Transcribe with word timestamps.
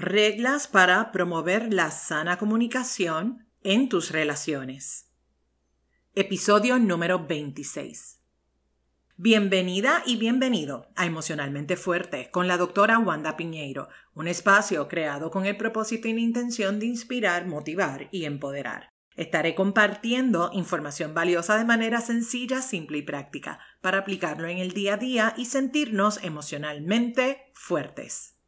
Reglas 0.00 0.66
para 0.66 1.12
promover 1.12 1.74
la 1.74 1.90
sana 1.90 2.38
comunicación 2.38 3.46
en 3.62 3.90
tus 3.90 4.10
relaciones. 4.10 5.10
Episodio 6.14 6.78
número 6.78 7.26
26. 7.26 8.18
Bienvenida 9.18 10.02
y 10.06 10.16
bienvenido 10.16 10.88
a 10.96 11.04
Emocionalmente 11.04 11.76
Fuerte 11.76 12.30
con 12.30 12.48
la 12.48 12.56
doctora 12.56 12.98
Wanda 12.98 13.36
Piñeiro, 13.36 13.90
un 14.14 14.26
espacio 14.26 14.88
creado 14.88 15.30
con 15.30 15.44
el 15.44 15.58
propósito 15.58 16.08
y 16.08 16.14
la 16.14 16.20
intención 16.20 16.80
de 16.80 16.86
inspirar, 16.86 17.46
motivar 17.46 18.08
y 18.10 18.24
empoderar. 18.24 18.88
Estaré 19.16 19.54
compartiendo 19.54 20.48
información 20.54 21.12
valiosa 21.12 21.58
de 21.58 21.66
manera 21.66 22.00
sencilla, 22.00 22.62
simple 22.62 22.96
y 22.96 23.02
práctica 23.02 23.58
para 23.82 23.98
aplicarlo 23.98 24.48
en 24.48 24.56
el 24.56 24.72
día 24.72 24.94
a 24.94 24.96
día 24.96 25.34
y 25.36 25.44
sentirnos 25.44 26.24
emocionalmente 26.24 27.50
fuertes. 27.52 28.39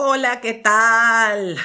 Hola, 0.00 0.40
¿qué 0.40 0.54
tal? 0.54 1.56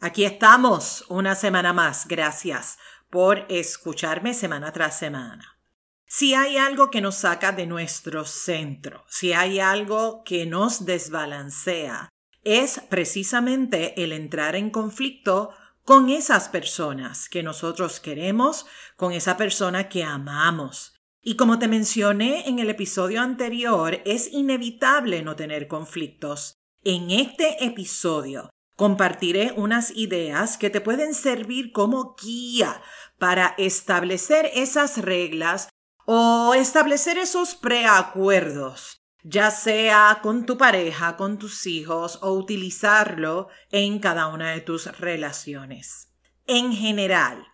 Aquí 0.00 0.24
estamos 0.24 1.04
una 1.10 1.34
semana 1.34 1.74
más. 1.74 2.08
Gracias 2.08 2.78
por 3.10 3.44
escucharme 3.50 4.32
semana 4.32 4.72
tras 4.72 4.98
semana. 4.98 5.58
Si 6.06 6.32
hay 6.32 6.56
algo 6.56 6.90
que 6.90 7.02
nos 7.02 7.16
saca 7.16 7.52
de 7.52 7.66
nuestro 7.66 8.24
centro, 8.24 9.04
si 9.10 9.34
hay 9.34 9.60
algo 9.60 10.24
que 10.24 10.46
nos 10.46 10.86
desbalancea, 10.86 12.08
es 12.44 12.80
precisamente 12.88 14.02
el 14.02 14.12
entrar 14.12 14.56
en 14.56 14.70
conflicto 14.70 15.50
con 15.84 16.08
esas 16.08 16.48
personas 16.48 17.28
que 17.28 17.42
nosotros 17.42 18.00
queremos, 18.00 18.64
con 18.96 19.12
esa 19.12 19.36
persona 19.36 19.90
que 19.90 20.02
amamos. 20.02 20.94
Y 21.20 21.36
como 21.36 21.58
te 21.58 21.68
mencioné 21.68 22.48
en 22.48 22.58
el 22.58 22.70
episodio 22.70 23.20
anterior, 23.20 24.00
es 24.06 24.32
inevitable 24.32 25.22
no 25.22 25.36
tener 25.36 25.68
conflictos. 25.68 26.56
En 26.88 27.10
este 27.10 27.64
episodio 27.64 28.48
compartiré 28.76 29.52
unas 29.56 29.90
ideas 29.96 30.56
que 30.56 30.70
te 30.70 30.80
pueden 30.80 31.14
servir 31.14 31.72
como 31.72 32.14
guía 32.14 32.80
para 33.18 33.56
establecer 33.58 34.52
esas 34.54 34.98
reglas 34.98 35.68
o 36.04 36.54
establecer 36.54 37.18
esos 37.18 37.56
preacuerdos, 37.56 39.02
ya 39.24 39.50
sea 39.50 40.20
con 40.22 40.46
tu 40.46 40.56
pareja, 40.56 41.16
con 41.16 41.40
tus 41.40 41.66
hijos 41.66 42.20
o 42.22 42.34
utilizarlo 42.34 43.48
en 43.72 43.98
cada 43.98 44.28
una 44.28 44.52
de 44.52 44.60
tus 44.60 44.86
relaciones. 45.00 46.12
En 46.46 46.72
general, 46.72 47.44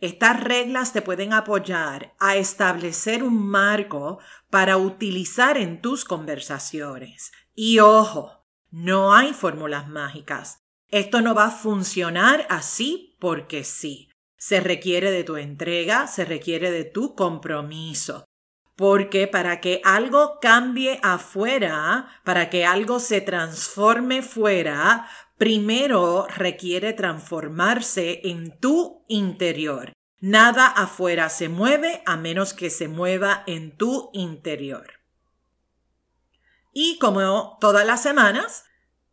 estas 0.00 0.38
reglas 0.38 0.92
te 0.92 1.00
pueden 1.00 1.32
apoyar 1.32 2.14
a 2.18 2.36
establecer 2.36 3.22
un 3.22 3.38
marco 3.38 4.18
para 4.50 4.76
utilizar 4.76 5.56
en 5.56 5.80
tus 5.80 6.04
conversaciones. 6.04 7.32
Y 7.54 7.78
ojo, 7.78 8.41
no 8.72 9.14
hay 9.14 9.34
fórmulas 9.34 9.86
mágicas. 9.86 10.58
Esto 10.88 11.20
no 11.20 11.34
va 11.34 11.44
a 11.46 11.50
funcionar 11.50 12.46
así 12.48 13.16
porque 13.20 13.64
sí. 13.64 14.08
Se 14.36 14.60
requiere 14.60 15.10
de 15.10 15.22
tu 15.22 15.36
entrega, 15.36 16.06
se 16.06 16.24
requiere 16.24 16.70
de 16.70 16.84
tu 16.84 17.14
compromiso. 17.14 18.24
Porque 18.74 19.28
para 19.28 19.60
que 19.60 19.82
algo 19.84 20.38
cambie 20.40 20.98
afuera, 21.02 22.08
para 22.24 22.48
que 22.50 22.64
algo 22.64 22.98
se 22.98 23.20
transforme 23.20 24.22
fuera, 24.22 25.06
primero 25.36 26.26
requiere 26.34 26.94
transformarse 26.94 28.22
en 28.24 28.58
tu 28.58 29.04
interior. 29.06 29.92
Nada 30.18 30.66
afuera 30.66 31.28
se 31.28 31.48
mueve 31.48 32.02
a 32.06 32.16
menos 32.16 32.54
que 32.54 32.70
se 32.70 32.88
mueva 32.88 33.44
en 33.46 33.76
tu 33.76 34.10
interior. 34.14 35.01
Y 36.72 36.98
como 36.98 37.58
todas 37.60 37.86
las 37.86 38.02
semanas, 38.02 38.64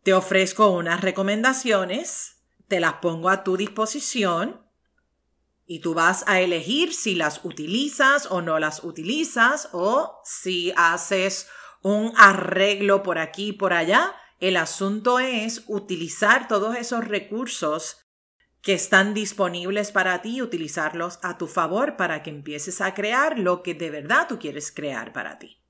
te 0.04 0.14
ofrezco 0.14 0.70
unas 0.70 1.02
recomendaciones, 1.02 2.38
te 2.68 2.80
las 2.80 2.94
pongo 2.96 3.30
a 3.30 3.44
tu 3.44 3.58
disposición 3.58 4.66
y 5.66 5.82
tú 5.82 5.94
vas 5.94 6.24
a 6.28 6.40
elegir 6.40 6.94
si 6.94 7.16
las 7.16 7.44
utilizas 7.44 8.28
o 8.32 8.42
no 8.42 8.60
las 8.60 8.84
utilizas 8.84 9.70
o 9.74 10.22
si 10.24 10.74
haces 10.78 11.48
un 11.82 12.14
arreglo 12.18 13.04
por 13.04 13.20
aquí 13.20 13.50
y 13.50 13.54
por 13.54 13.74
allá. 13.74 14.16
El 14.40 14.56
asunto 14.56 15.20
es 15.20 15.64
utilizar 15.68 16.48
todos 16.48 16.78
esos 16.78 17.06
recursos 17.08 17.98
que 18.62 18.74
están 18.74 19.14
disponibles 19.14 19.92
para 19.92 20.22
ti 20.22 20.42
utilizarlos 20.42 21.20
a 21.22 21.38
tu 21.38 21.48
favor 21.48 21.98
para 21.98 22.24
que 22.24 22.30
empieces 22.30 22.82
a 22.82 22.94
crear 22.94 23.38
lo 23.38 23.64
que 23.64 23.74
de 23.74 23.90
verdad 23.90 24.28
tú 24.28 24.40
quieres 24.40 24.72
crear 24.72 25.14
para 25.14 25.40
ti. 25.40 25.62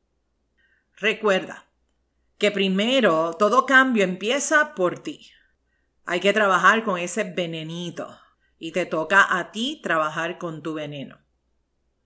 Recuerda, 0.96 1.69
que 2.40 2.52
primero 2.52 3.34
todo 3.34 3.66
cambio 3.66 4.04
empieza 4.04 4.74
por 4.74 5.00
ti. 5.00 5.30
Hay 6.06 6.22
que 6.22 6.34
trabajar 6.34 6.84
con 6.84 6.98
ese 6.98 7.26
venenito 7.26 8.18
y 8.58 8.72
te 8.72 8.86
toca 8.86 9.38
a 9.38 9.52
ti 9.52 9.80
trabajar 9.84 10.38
con 10.38 10.64
tu 10.64 10.74
veneno. 10.74 11.20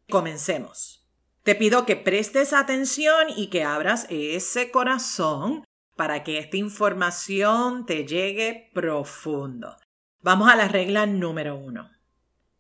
Comencemos. 0.09 1.07
Te 1.44 1.55
pido 1.55 1.85
que 1.85 1.95
prestes 1.95 2.51
atención 2.51 3.27
y 3.35 3.47
que 3.47 3.63
abras 3.63 4.07
ese 4.09 4.71
corazón 4.71 5.63
para 5.95 6.23
que 6.23 6.39
esta 6.39 6.57
información 6.57 7.85
te 7.85 8.05
llegue 8.05 8.71
profundo. 8.73 9.77
Vamos 10.21 10.50
a 10.50 10.55
la 10.55 10.67
regla 10.67 11.05
número 11.05 11.55
uno. 11.55 11.91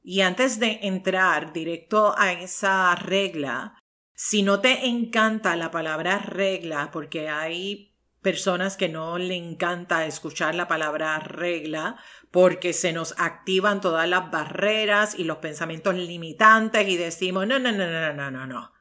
Y 0.03 0.21
antes 0.21 0.59
de 0.59 0.79
entrar 0.83 1.53
directo 1.53 2.13
a 2.17 2.33
esa 2.33 2.93
regla, 2.95 3.79
si 4.13 4.43
no 4.43 4.59
te 4.59 4.87
encanta 4.87 5.55
la 5.55 5.71
palabra 5.71 6.19
regla, 6.19 6.91
porque 6.91 7.29
hay 7.29 7.93
personas 8.21 8.77
que 8.77 8.89
no 8.89 9.17
le 9.17 9.35
encanta 9.35 10.05
escuchar 10.05 10.55
la 10.55 10.67
palabra 10.67 11.19
regla, 11.19 11.97
porque 12.31 12.73
se 12.73 12.93
nos 12.93 13.13
activan 13.19 13.81
todas 13.81 14.07
las 14.09 14.31
barreras 14.31 15.13
y 15.17 15.25
los 15.25 15.37
pensamientos 15.37 15.95
limitantes 15.95 16.87
y 16.87 16.97
decimos, 16.97 17.45
no, 17.45 17.59
no, 17.59 17.71
no, 17.71 17.85
no, 17.85 18.13
no, 18.13 18.31
no, 18.31 18.47
no. 18.47 18.71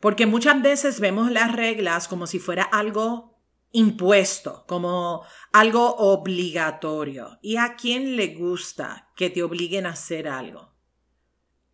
Porque 0.00 0.26
muchas 0.26 0.60
veces 0.60 1.00
vemos 1.00 1.30
las 1.30 1.52
reglas 1.52 2.08
como 2.08 2.26
si 2.26 2.40
fuera 2.40 2.64
algo 2.64 3.38
impuesto, 3.70 4.64
como 4.66 5.24
algo 5.52 5.94
obligatorio. 5.96 7.38
¿Y 7.40 7.56
a 7.56 7.76
quién 7.76 8.16
le 8.16 8.34
gusta 8.34 9.10
que 9.16 9.30
te 9.30 9.42
obliguen 9.42 9.86
a 9.86 9.90
hacer 9.90 10.28
algo? 10.28 10.74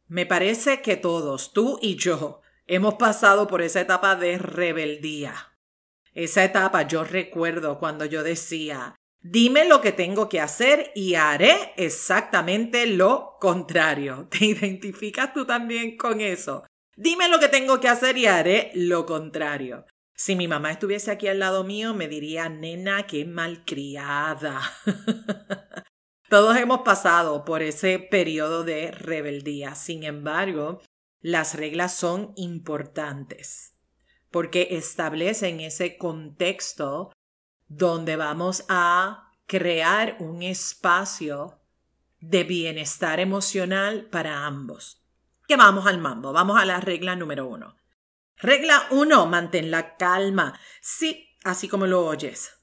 Me 0.07 0.27
parece 0.27 0.83
que 0.83 0.97
todos, 0.97 1.53
tú 1.53 1.79
y 1.83 1.97
yo, 1.97 2.43
Hemos 2.71 2.97
pasado 2.97 3.47
por 3.47 3.63
esa 3.63 3.81
etapa 3.81 4.15
de 4.15 4.37
rebeldía. 4.37 5.35
Esa 6.13 6.45
etapa 6.45 6.83
yo 6.83 7.03
recuerdo 7.03 7.79
cuando 7.79 8.05
yo 8.05 8.23
decía, 8.23 8.95
dime 9.23 9.65
lo 9.65 9.81
que 9.81 9.91
tengo 9.91 10.29
que 10.29 10.43
hacer 10.43 10.93
y 10.95 11.15
haré 11.15 11.73
exactamente 11.79 12.87
lo 12.87 13.39
contrario. 13.41 14.29
¿Te 14.31 14.45
identificas 14.45 15.33
tú 15.33 15.47
también 15.47 15.97
con 15.97 16.21
eso? 16.21 16.67
Dime 16.95 17.31
lo 17.31 17.39
que 17.41 17.49
tengo 17.49 17.81
que 17.81 17.89
hacer 17.89 18.19
y 18.19 18.27
haré 18.27 18.71
lo 18.75 19.07
contrario. 19.07 19.87
Si 20.15 20.37
mi 20.37 20.47
mamá 20.47 20.71
estuviese 20.71 21.11
aquí 21.11 21.27
al 21.27 21.39
lado 21.39 21.65
mío, 21.65 21.95
me 21.95 22.07
diría, 22.07 22.51
nena, 22.51 23.07
qué 23.07 23.25
malcriada. 23.25 24.61
Todos 26.29 26.55
hemos 26.59 26.81
pasado 26.81 27.47
por 27.47 27.63
ese 27.63 27.99
periodo 27.99 28.63
de 28.63 28.91
rebeldía. 28.91 29.75
Sin 29.75 30.03
embargo, 30.03 30.83
las 31.21 31.55
reglas 31.55 31.95
son 31.95 32.33
importantes 32.37 33.79
porque 34.31 34.69
establecen 34.73 35.61
ese 35.61 35.97
contexto 35.97 37.13
donde 37.67 38.17
vamos 38.17 38.65
a 38.69 39.33
crear 39.47 40.17
un 40.21 40.43
espacio 40.43 41.61
de 42.21 42.45
bienestar 42.45 43.21
emocional 43.21 44.07
para 44.11 44.47
ambos. 44.47 45.05
Que 45.47 45.57
vamos 45.57 45.87
al 45.87 45.99
mambo, 45.99 46.33
vamos 46.33 46.61
a 46.61 46.65
la 46.65 46.81
regla 46.81 47.17
número 47.17 47.47
uno. 47.47 47.77
Regla 48.37 48.87
uno, 48.91 49.27
mantén 49.27 49.71
la 49.71 49.97
calma. 49.97 50.59
Sí, 50.81 51.37
así 51.45 51.69
como 51.69 51.87
lo 51.87 52.07
oyes. 52.07 52.58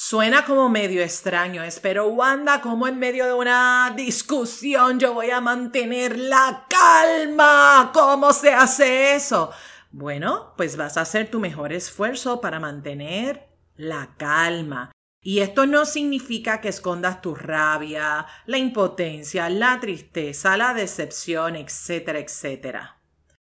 Suena 0.00 0.44
como 0.44 0.68
medio 0.68 1.02
extraño, 1.02 1.60
pero 1.82 2.06
Wanda, 2.06 2.60
como 2.60 2.86
en 2.86 3.00
medio 3.00 3.26
de 3.26 3.32
una 3.32 3.92
discusión 3.96 5.00
yo 5.00 5.12
voy 5.12 5.30
a 5.30 5.40
mantener 5.40 6.16
la 6.16 6.66
calma. 6.70 7.90
¿Cómo 7.92 8.32
se 8.32 8.52
hace 8.52 9.16
eso? 9.16 9.50
Bueno, 9.90 10.54
pues 10.56 10.76
vas 10.76 10.96
a 10.96 11.00
hacer 11.00 11.28
tu 11.28 11.40
mejor 11.40 11.72
esfuerzo 11.72 12.40
para 12.40 12.60
mantener 12.60 13.48
la 13.74 14.14
calma. 14.16 14.92
Y 15.20 15.40
esto 15.40 15.66
no 15.66 15.84
significa 15.84 16.60
que 16.60 16.68
escondas 16.68 17.20
tu 17.20 17.34
rabia, 17.34 18.24
la 18.46 18.58
impotencia, 18.58 19.50
la 19.50 19.80
tristeza, 19.80 20.56
la 20.56 20.74
decepción, 20.74 21.56
etcétera, 21.56 22.20
etcétera. 22.20 23.02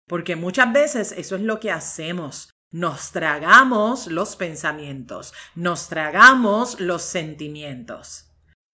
Porque 0.09 0.35
muchas 0.35 0.73
veces 0.73 1.13
eso 1.13 1.37
es 1.37 1.41
lo 1.41 1.61
que 1.61 1.71
hacemos. 1.71 2.52
Nos 2.73 3.11
tragamos 3.11 4.07
los 4.07 4.35
pensamientos, 4.35 5.31
nos 5.53 5.89
tragamos 5.89 6.79
los 6.79 7.03
sentimientos. 7.03 8.31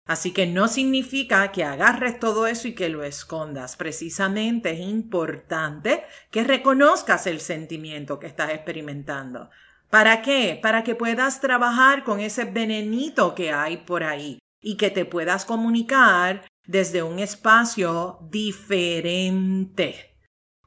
Así 0.06 0.30
que 0.30 0.46
no 0.46 0.68
significa 0.68 1.50
que 1.50 1.64
agarres 1.64 2.20
todo 2.20 2.46
eso 2.46 2.68
y 2.68 2.76
que 2.76 2.90
lo 2.90 3.02
escondas. 3.02 3.74
Precisamente 3.74 4.70
es 4.70 4.78
importante 4.78 6.04
que 6.30 6.44
reconozcas 6.44 7.26
el 7.26 7.40
sentimiento 7.40 8.20
que 8.20 8.28
estás 8.28 8.50
experimentando. 8.50 9.50
¿Para 9.90 10.22
qué? 10.22 10.56
Para 10.62 10.84
que 10.84 10.94
puedas 10.94 11.40
trabajar 11.40 12.04
con 12.04 12.20
ese 12.20 12.44
venenito 12.44 13.34
que 13.34 13.50
hay 13.50 13.78
por 13.78 14.04
ahí 14.04 14.38
y 14.62 14.76
que 14.76 14.92
te 14.92 15.06
puedas 15.06 15.44
comunicar 15.44 16.46
desde 16.68 17.02
un 17.02 17.18
espacio 17.18 18.20
diferente. 18.30 20.16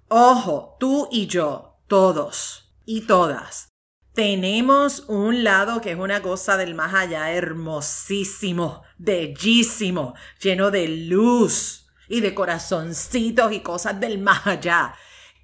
Ojo, 0.10 0.76
tú 0.82 1.08
y 1.14 1.28
yo, 1.28 1.78
todos 1.88 2.61
y 2.86 3.02
todas, 3.02 3.72
tenemos 4.14 5.06
un 5.08 5.46
lado 5.46 5.80
que 5.80 5.92
es 5.92 5.98
una 5.98 6.22
cosa 6.22 6.58
del 6.58 6.76
más 6.76 6.94
allá 6.94 7.32
hermosísimo, 7.32 8.84
bellísimo, 8.98 10.16
lleno 10.42 10.70
de 10.70 10.88
luz 10.88 11.88
y 12.10 12.20
de 12.20 12.34
corazoncitos 12.34 13.54
y 13.54 13.62
cosas 13.62 14.00
del 14.02 14.20
más 14.20 14.46
allá. 14.46 14.94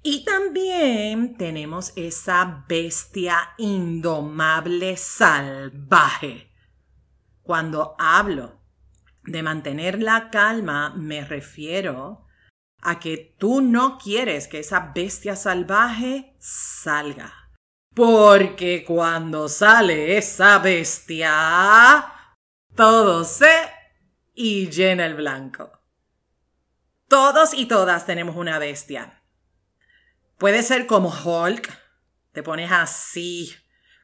Y 0.02 0.22
también 0.24 1.36
tenemos 1.38 1.92
esa 1.96 2.64
bestia 2.68 3.54
indomable 3.56 4.98
salvaje. 4.98 6.52
Cuando 7.42 7.96
hablo 7.98 8.60
de 9.24 9.42
mantener 9.42 10.02
la 10.02 10.28
calma, 10.28 10.94
me 10.94 11.24
refiero 11.24 12.27
a 12.80 12.98
que 12.98 13.34
tú 13.38 13.60
no 13.60 13.98
quieres 13.98 14.48
que 14.48 14.60
esa 14.60 14.92
bestia 14.94 15.36
salvaje 15.36 16.34
salga 16.38 17.38
porque 17.98 18.84
cuando 18.84 19.48
sale 19.48 20.16
esa 20.16 20.60
bestia, 20.60 22.04
todo 22.76 23.24
se 23.24 23.50
y 24.36 24.70
llena 24.70 25.04
el 25.04 25.16
blanco. 25.16 25.80
Todos 27.08 27.54
y 27.54 27.66
todas 27.66 28.06
tenemos 28.06 28.36
una 28.36 28.60
bestia. 28.60 29.24
Puede 30.36 30.62
ser 30.62 30.86
como 30.86 31.08
Hulk, 31.08 31.76
te 32.30 32.44
pones 32.44 32.70
así, 32.70 33.52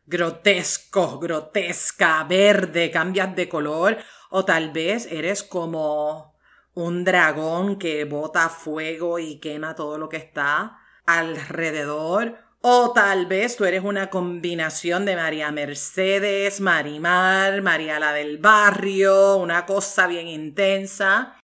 grotesco, 0.06 1.20
grotesca, 1.20 2.24
verde, 2.24 2.90
cambias 2.90 3.36
de 3.36 3.48
color, 3.48 3.98
o 4.28 4.44
tal 4.44 4.72
vez 4.72 5.06
eres 5.06 5.44
como 5.44 6.33
un 6.74 7.04
dragón 7.04 7.78
que 7.78 8.04
bota 8.04 8.48
fuego 8.48 9.18
y 9.18 9.38
quema 9.38 9.74
todo 9.74 9.98
lo 9.98 10.08
que 10.08 10.16
está 10.16 10.78
alrededor, 11.06 12.38
o 12.60 12.92
tal 12.94 13.26
vez 13.26 13.56
tú 13.56 13.66
eres 13.66 13.84
una 13.84 14.08
combinación 14.08 15.04
de 15.04 15.16
María 15.16 15.52
Mercedes, 15.52 16.60
Marimar, 16.60 17.60
María 17.60 18.00
la 18.00 18.12
del 18.12 18.38
barrio, 18.38 19.36
una 19.36 19.66
cosa 19.66 20.06
bien 20.06 20.28
intensa. 20.28 21.38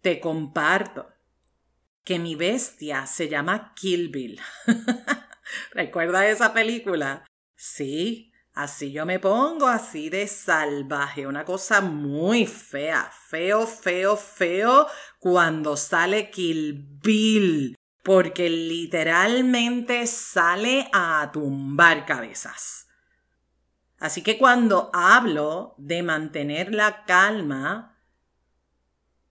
Te 0.00 0.18
comparto 0.18 1.08
que 2.02 2.18
mi 2.18 2.34
bestia 2.34 3.06
se 3.06 3.28
llama 3.28 3.74
Kill 3.74 4.08
Bill. 4.08 4.40
¿Recuerda 5.70 6.26
esa 6.26 6.52
película? 6.52 7.24
Sí, 7.54 8.32
así 8.56 8.90
yo 8.90 9.06
me 9.06 9.20
pongo, 9.20 9.68
así 9.68 10.08
de 10.08 10.26
salvaje, 10.26 11.26
una 11.26 11.44
cosa 11.44 11.80
muy 11.80 12.46
fea, 12.46 13.08
feo, 13.28 13.66
feo, 13.66 14.16
feo, 14.16 14.88
cuando 15.20 15.76
sale 15.76 16.30
Kill 16.30 17.76
porque 18.02 18.48
literalmente 18.48 20.06
sale 20.06 20.88
a 20.92 21.28
tumbar 21.32 22.06
cabezas. 22.06 22.86
Así 23.98 24.22
que 24.22 24.38
cuando 24.38 24.90
hablo 24.92 25.74
de 25.78 26.02
mantener 26.02 26.72
la 26.72 27.04
calma, 27.04 27.98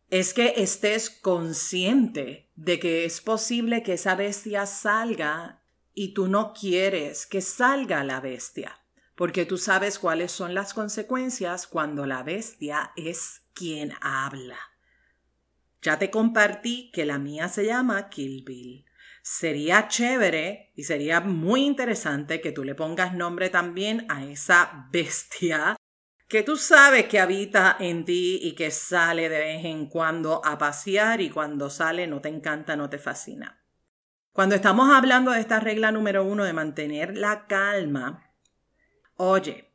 es 0.09 0.33
que 0.33 0.55
estés 0.57 1.09
consciente 1.09 2.51
de 2.55 2.79
que 2.79 3.05
es 3.05 3.21
posible 3.21 3.81
que 3.81 3.93
esa 3.93 4.15
bestia 4.15 4.65
salga 4.65 5.61
y 5.93 6.13
tú 6.13 6.27
no 6.27 6.53
quieres 6.53 7.25
que 7.25 7.41
salga 7.41 8.03
la 8.03 8.19
bestia, 8.19 8.77
porque 9.15 9.45
tú 9.45 9.57
sabes 9.57 9.97
cuáles 9.99 10.31
son 10.31 10.53
las 10.53 10.73
consecuencias 10.73 11.67
cuando 11.67 12.05
la 12.05 12.23
bestia 12.23 12.91
es 12.95 13.41
quien 13.53 13.93
habla. 14.01 14.57
Ya 15.81 15.97
te 15.99 16.09
compartí 16.09 16.91
que 16.91 17.05
la 17.05 17.17
mía 17.17 17.47
se 17.47 17.65
llama 17.65 18.09
Kill 18.09 18.43
Bill. 18.43 18.85
Sería 19.21 19.87
chévere 19.87 20.71
y 20.75 20.83
sería 20.83 21.21
muy 21.21 21.63
interesante 21.65 22.41
que 22.41 22.51
tú 22.51 22.63
le 22.63 22.75
pongas 22.75 23.13
nombre 23.13 23.49
también 23.49 24.05
a 24.09 24.25
esa 24.25 24.87
bestia 24.91 25.75
que 26.27 26.41
tú 26.41 26.57
sabes 26.57 27.05
que 27.05 27.19
habita 27.19 27.77
en 27.79 28.03
ti 28.03 28.39
y 28.41 28.55
que 28.55 28.71
sale 28.71 29.29
de 29.29 29.39
vez 29.39 29.65
en 29.65 29.87
cuando 29.87 30.43
a 30.43 30.57
pasear 30.57 31.21
y 31.21 31.29
cuando 31.29 31.69
sale 31.69 32.07
no 32.07 32.19
te 32.19 32.29
encanta, 32.29 32.75
no 32.75 32.89
te 32.89 32.97
fascina. 32.97 33.63
Cuando 34.31 34.55
estamos 34.55 34.89
hablando 34.91 35.31
de 35.31 35.39
esta 35.39 35.59
regla 35.59 35.91
número 35.91 36.23
uno 36.23 36.43
de 36.43 36.53
mantener 36.53 37.15
la 37.15 37.45
calma, 37.47 38.24
oye, 39.17 39.71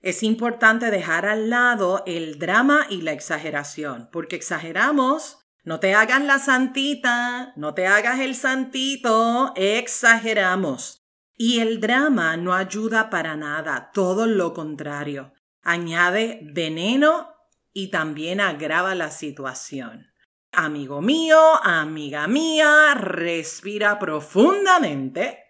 es 0.00 0.22
importante 0.22 0.90
dejar 0.90 1.26
al 1.26 1.50
lado 1.50 2.02
el 2.06 2.38
drama 2.38 2.86
y 2.88 3.02
la 3.02 3.12
exageración, 3.12 4.08
porque 4.12 4.36
exageramos, 4.36 5.38
no 5.64 5.80
te 5.80 5.94
hagas 5.94 6.22
la 6.22 6.38
santita, 6.38 7.52
no 7.56 7.74
te 7.74 7.88
hagas 7.88 8.20
el 8.20 8.36
santito, 8.36 9.52
exageramos. 9.56 11.04
Y 11.36 11.58
el 11.58 11.80
drama 11.80 12.36
no 12.36 12.54
ayuda 12.54 13.10
para 13.10 13.36
nada, 13.36 13.90
todo 13.92 14.26
lo 14.26 14.54
contrario. 14.54 15.32
Añade 15.62 16.40
veneno 16.42 17.34
y 17.72 17.88
también 17.88 18.40
agrava 18.40 18.94
la 18.94 19.10
situación. 19.10 20.06
Amigo 20.52 21.02
mío, 21.02 21.38
amiga 21.62 22.28
mía, 22.28 22.94
respira 22.94 23.98
profundamente 23.98 25.40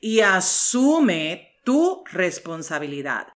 y 0.00 0.20
asume 0.20 1.55
tu 1.66 2.04
responsabilidad. 2.12 3.26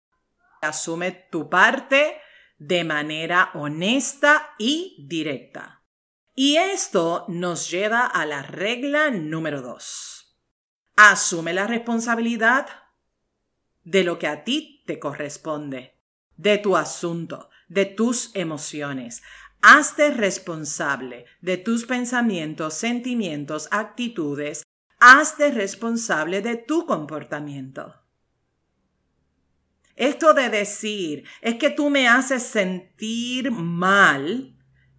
Asume 0.62 1.10
tu 1.32 1.50
parte 1.50 2.16
de 2.58 2.84
manera 2.84 3.50
honesta 3.54 4.54
y 4.56 5.04
directa. 5.08 5.82
Y 6.36 6.56
esto 6.56 7.24
nos 7.26 7.68
lleva 7.68 8.06
a 8.06 8.24
la 8.26 8.42
regla 8.42 9.10
número 9.10 9.62
dos. 9.62 10.38
Asume 10.94 11.52
la 11.52 11.66
responsabilidad 11.66 12.68
de 13.82 14.04
lo 14.04 14.20
que 14.20 14.28
a 14.28 14.44
ti 14.44 14.84
te 14.86 15.00
corresponde, 15.00 15.98
de 16.36 16.58
tu 16.58 16.76
asunto, 16.76 17.50
de 17.68 17.84
tus 17.84 18.30
emociones. 18.34 19.24
Hazte 19.60 20.12
responsable 20.12 21.26
de 21.40 21.56
tus 21.56 21.84
pensamientos, 21.84 22.74
sentimientos, 22.74 23.66
actitudes. 23.72 24.62
Hazte 25.00 25.50
responsable 25.50 26.42
de 26.42 26.56
tu 26.56 26.86
comportamiento. 26.86 27.96
Esto 30.00 30.32
de 30.32 30.48
decir, 30.48 31.28
es 31.42 31.56
que 31.56 31.68
tú 31.68 31.90
me 31.90 32.08
haces 32.08 32.42
sentir 32.42 33.50
mal, 33.50 34.56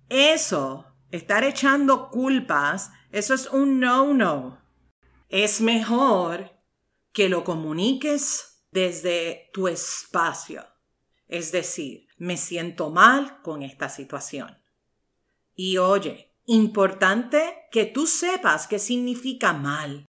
eso, 0.10 0.94
estar 1.10 1.44
echando 1.44 2.12
culpas, 2.12 2.92
eso 3.12 3.34
es 3.34 3.48
un 3.48 3.80
no-no. 3.80 4.62
Es 5.28 5.60
mejor 5.60 6.52
que 7.14 7.30
lo 7.30 7.44
comuniques 7.44 8.64
desde 8.70 9.50
tu 9.54 9.68
espacio. 9.68 10.68
Es 11.28 11.52
decir, 11.52 12.06
me 12.20 12.38
siento 12.38 12.92
mal 12.92 13.42
con 13.42 13.64
esta 13.64 13.90
situación. 13.90 14.56
Y 15.56 15.80
oye, 15.80 16.36
importante 16.46 17.56
que 17.72 17.88
tú 17.88 18.06
sepas 18.06 18.68
qué 18.68 18.78
significa 18.78 19.52
mal. 19.52 20.06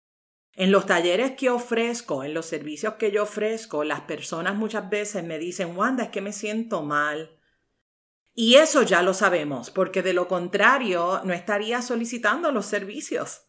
En 0.54 0.72
los 0.72 0.86
talleres 0.86 1.32
que 1.32 1.48
ofrezco, 1.48 2.24
en 2.24 2.34
los 2.34 2.46
servicios 2.46 2.94
que 2.94 3.10
yo 3.10 3.22
ofrezco, 3.22 3.84
las 3.84 4.02
personas 4.02 4.56
muchas 4.56 4.90
veces 4.90 5.24
me 5.24 5.38
dicen, 5.38 5.76
Wanda, 5.76 6.04
es 6.04 6.08
que 6.10 6.20
me 6.20 6.32
siento 6.32 6.82
mal. 6.82 7.38
Y 8.34 8.56
eso 8.56 8.82
ya 8.82 9.02
lo 9.02 9.14
sabemos, 9.14 9.70
porque 9.70 10.02
de 10.02 10.12
lo 10.12 10.28
contrario 10.28 11.20
no 11.24 11.32
estaría 11.32 11.82
solicitando 11.82 12.52
los 12.52 12.66
servicios. 12.66 13.42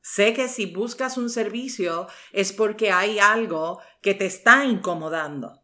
Sé 0.00 0.32
que 0.32 0.48
si 0.48 0.66
buscas 0.66 1.18
un 1.18 1.28
servicio 1.28 2.06
es 2.32 2.52
porque 2.52 2.90
hay 2.92 3.18
algo 3.18 3.80
que 4.00 4.14
te 4.14 4.26
está 4.26 4.64
incomodando. 4.64 5.62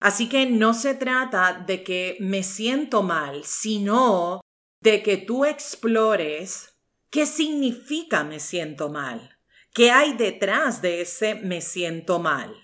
Así 0.00 0.28
que 0.28 0.46
no 0.46 0.74
se 0.74 0.94
trata 0.94 1.64
de 1.66 1.82
que 1.82 2.16
me 2.20 2.42
siento 2.42 3.02
mal, 3.02 3.44
sino 3.44 4.40
de 4.80 5.02
que 5.02 5.16
tú 5.16 5.44
explores 5.44 6.76
qué 7.08 7.24
significa 7.24 8.24
me 8.24 8.40
siento 8.40 8.90
mal. 8.90 9.33
¿Qué 9.74 9.90
hay 9.90 10.12
detrás 10.12 10.82
de 10.82 11.00
ese 11.00 11.34
me 11.34 11.60
siento 11.60 12.20
mal? 12.20 12.54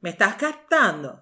¿Me 0.00 0.08
estás 0.08 0.36
captando? 0.36 1.20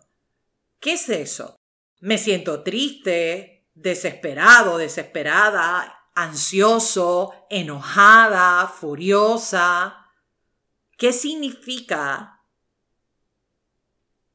¿Qué 0.79 0.93
es 0.93 1.09
eso? 1.09 1.57
Me 1.99 2.17
siento 2.17 2.63
triste, 2.63 3.69
desesperado, 3.75 4.79
desesperada, 4.79 6.11
ansioso, 6.15 7.33
enojada, 7.51 8.69
furiosa. 8.69 10.07
¿Qué 10.97 11.13
significa 11.13 12.41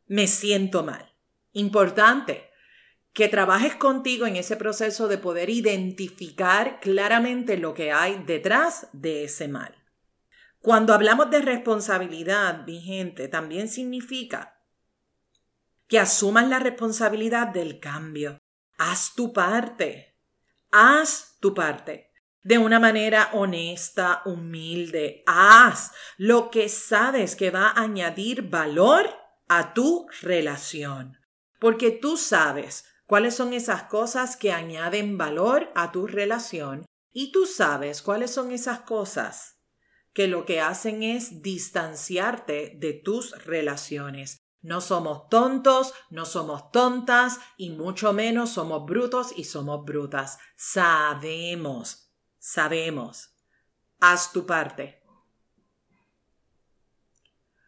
me 0.07 0.27
siento 0.27 0.83
mal? 0.83 1.15
Importante 1.53 2.49
que 3.13 3.29
trabajes 3.29 3.75
contigo 3.75 4.25
en 4.25 4.35
ese 4.35 4.57
proceso 4.57 5.07
de 5.07 5.19
poder 5.19 5.49
identificar 5.49 6.81
claramente 6.81 7.55
lo 7.55 7.73
que 7.73 7.93
hay 7.93 8.21
detrás 8.25 8.89
de 8.91 9.23
ese 9.23 9.47
mal. 9.47 9.86
Cuando 10.67 10.93
hablamos 10.93 11.29
de 11.29 11.39
responsabilidad, 11.39 12.65
mi 12.65 12.81
gente, 12.81 13.29
también 13.29 13.69
significa 13.69 14.59
que 15.87 15.97
asumas 15.97 16.49
la 16.49 16.59
responsabilidad 16.59 17.47
del 17.47 17.79
cambio. 17.79 18.37
Haz 18.77 19.13
tu 19.15 19.31
parte. 19.31 20.17
Haz 20.69 21.37
tu 21.39 21.53
parte. 21.53 22.11
De 22.43 22.57
una 22.57 22.81
manera 22.81 23.29
honesta, 23.31 24.21
humilde. 24.25 25.23
Haz 25.25 25.93
lo 26.17 26.49
que 26.49 26.67
sabes 26.67 27.37
que 27.37 27.49
va 27.49 27.69
a 27.69 27.83
añadir 27.83 28.49
valor 28.49 29.09
a 29.47 29.73
tu 29.73 30.09
relación. 30.21 31.17
Porque 31.61 31.91
tú 31.91 32.17
sabes 32.17 32.83
cuáles 33.05 33.33
son 33.33 33.53
esas 33.53 33.83
cosas 33.83 34.35
que 34.35 34.51
añaden 34.51 35.17
valor 35.17 35.71
a 35.75 35.93
tu 35.93 36.07
relación 36.07 36.85
y 37.13 37.31
tú 37.31 37.45
sabes 37.45 38.01
cuáles 38.01 38.31
son 38.31 38.51
esas 38.51 38.79
cosas 38.81 39.56
que 40.17 40.27
lo 40.27 40.45
que 40.45 40.61
hacen 40.61 41.03
es 41.03 41.43
distanciarte 41.43 42.73
de 42.75 42.93
tus 42.93 43.45
relaciones. 43.45 44.39
No 44.63 44.81
somos 44.81 45.29
tontos, 45.29 45.93
no 46.09 46.25
somos 46.25 46.71
tontas 46.71 47.39
y 47.55 47.69
mucho 47.69 48.13
menos 48.13 48.49
somos 48.49 48.83
brutos 48.87 49.31
y 49.37 49.43
somos 49.43 49.85
brutas. 49.85 50.39
Sabemos, 50.55 52.11
sabemos. 52.39 53.35
Haz 53.99 54.31
tu 54.31 54.47
parte. 54.47 55.03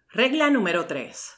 Regla 0.08 0.50
número 0.50 0.88
3. 0.88 1.32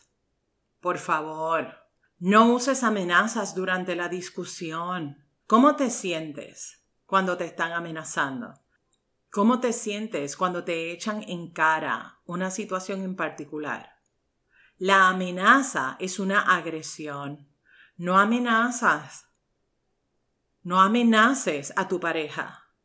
Por 0.80 0.98
favor, 0.98 1.76
no 2.20 2.54
uses 2.54 2.84
amenazas 2.84 3.54
durante 3.54 3.98
la 3.98 4.08
discusión. 4.08 5.28
¿Cómo 5.46 5.76
te 5.76 5.90
sientes 5.90 6.86
cuando 7.06 7.36
te 7.36 7.44
están 7.44 7.74
amenazando? 7.74 8.61
¿Cómo 9.32 9.62
te 9.62 9.72
sientes 9.72 10.36
cuando 10.36 10.66
te 10.66 10.92
echan 10.92 11.24
en 11.24 11.54
cara 11.54 12.20
una 12.26 12.52
situación 12.52 13.02
en 13.02 13.16
particular? 13.16 13.96
La 14.78 15.08
amenaza 15.08 15.96
es 16.02 16.20
una 16.20 16.42
agresión. 16.42 17.50
No 17.96 18.20
amenazas. 18.20 19.30
No 20.64 20.82
amenaces 20.82 21.72
a 21.78 21.88
tu 21.88 21.98
pareja. 22.02 22.76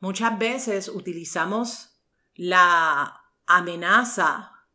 Muchas 0.00 0.36
veces 0.36 0.88
utilizamos 0.88 2.02
la 2.34 3.22
amenaza 3.46 4.66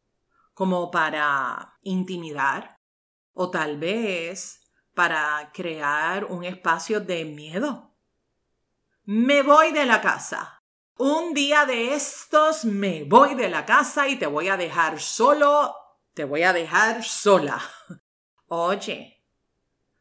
como 0.53 0.89
para 0.89 1.77
intimidar, 1.81 2.77
o 3.33 3.51
tal 3.51 3.77
vez 3.77 4.71
para 4.93 5.51
crear 5.53 6.23
un 6.23 6.45
espacio 6.45 7.01
de 7.01 7.25
miedo. 7.25 7.88
Me 9.11 9.41
voy 9.41 9.71
de 9.71 9.87
la 9.87 10.01
casa. 10.01 10.61
Un 10.95 11.33
día 11.33 11.65
de 11.65 11.95
estos 11.95 12.63
me 12.63 13.05
voy 13.05 13.33
de 13.33 13.49
la 13.49 13.65
casa 13.65 14.07
y 14.07 14.17
te 14.17 14.27
voy 14.27 14.49
a 14.49 14.55
dejar 14.55 14.99
solo, 14.99 15.73
te 16.13 16.25
voy 16.25 16.43
a 16.43 16.53
dejar 16.53 17.03
sola. 17.03 17.59
Oye, 18.45 19.25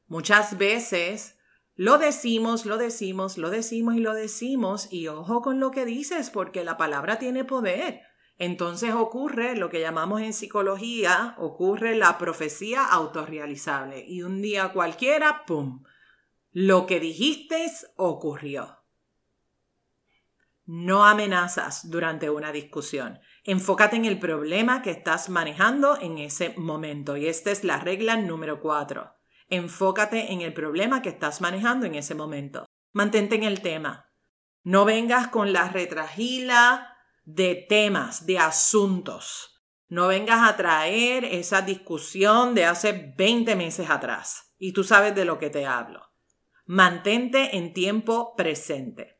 muchas 0.09 0.59
veces 0.59 1.39
lo 1.75 1.97
decimos, 1.97 2.67
lo 2.67 2.77
decimos, 2.77 3.39
lo 3.39 3.49
decimos 3.49 3.95
y 3.95 4.01
lo 4.01 4.13
decimos 4.13 4.93
y 4.93 5.09
ojo 5.09 5.41
con 5.41 5.59
lo 5.59 5.71
que 5.71 5.87
dices 5.87 6.29
porque 6.29 6.63
la 6.63 6.77
palabra 6.77 7.19
tiene 7.19 7.47
poder. 7.47 8.03
Entonces 8.37 8.93
ocurre 8.93 9.57
lo 9.57 9.71
que 9.71 9.81
llamamos 9.81 10.21
en 10.21 10.35
psicología, 10.35 11.35
ocurre 11.39 11.97
la 11.97 12.19
profecía 12.19 12.85
autorrealizable. 12.85 14.05
Y 14.07 14.23
un 14.23 14.43
día 14.43 14.71
cualquiera, 14.75 15.47
¡pum! 15.47 15.83
Lo 16.51 16.85
que 16.85 17.01
dijiste 17.01 17.73
ocurrió. 17.97 18.78
No 20.71 21.07
amenazas 21.07 21.89
durante 21.89 22.29
una 22.29 22.53
discusión. 22.53 23.21
Enfócate 23.43 23.97
en 23.97 24.05
el 24.05 24.19
problema 24.19 24.83
que 24.83 24.91
estás 24.91 25.31
manejando 25.31 25.99
en 25.99 26.19
ese 26.19 26.53
momento. 26.59 27.17
Y 27.17 27.27
esta 27.27 27.51
es 27.51 27.65
la 27.65 27.79
regla 27.79 28.19
número 28.19 28.61
cuatro. 28.61 29.15
Enfócate 29.49 30.31
en 30.31 30.43
el 30.43 30.53
problema 30.53 31.01
que 31.01 31.09
estás 31.09 31.41
manejando 31.41 31.87
en 31.87 31.95
ese 31.95 32.15
momento. 32.15 32.67
Mantente 32.93 33.35
en 33.35 33.45
el 33.45 33.63
tema. 33.63 34.13
No 34.63 34.85
vengas 34.85 35.29
con 35.29 35.55
la 35.55 35.71
retragila 35.71 36.99
de 37.25 37.65
temas, 37.67 38.27
de 38.27 38.39
asuntos. 38.39 39.65
No 39.89 40.09
vengas 40.09 40.47
a 40.47 40.55
traer 40.59 41.25
esa 41.25 41.63
discusión 41.63 42.55
de 42.55 42.67
hace 42.67 43.15
20 43.17 43.57
meses 43.57 43.89
atrás. 43.89 44.53
Y 44.59 44.75
tú 44.75 44.85
sabes 44.85 45.15
de 45.15 45.25
lo 45.25 45.39
que 45.39 45.49
te 45.49 45.65
hablo. 45.65 46.03
Mantente 46.67 47.57
en 47.57 47.73
tiempo 47.73 48.35
presente. 48.37 49.18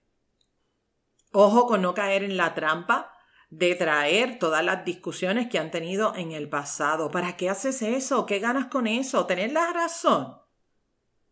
Ojo 1.41 1.69
con 1.69 1.83
no 1.83 1.95
caer 1.95 2.25
en 2.25 2.37
la 2.37 2.53
trampa 2.53 3.13
de 3.49 3.77
traer 3.77 4.41
todas 4.41 4.65
las 4.65 4.85
discusiones 4.85 5.49
que 5.49 5.61
han 5.61 5.71
tenido 5.71 6.13
en 6.17 6.33
el 6.33 6.49
pasado. 6.49 7.13
¿Para 7.13 7.37
qué 7.37 7.49
haces 7.49 7.81
eso? 7.81 8.27
¿Qué 8.27 8.41
ganas 8.41 8.67
con 8.67 8.89
eso? 8.89 9.25
¿Tener 9.25 9.53
la 9.53 9.73
razón? 9.73 10.37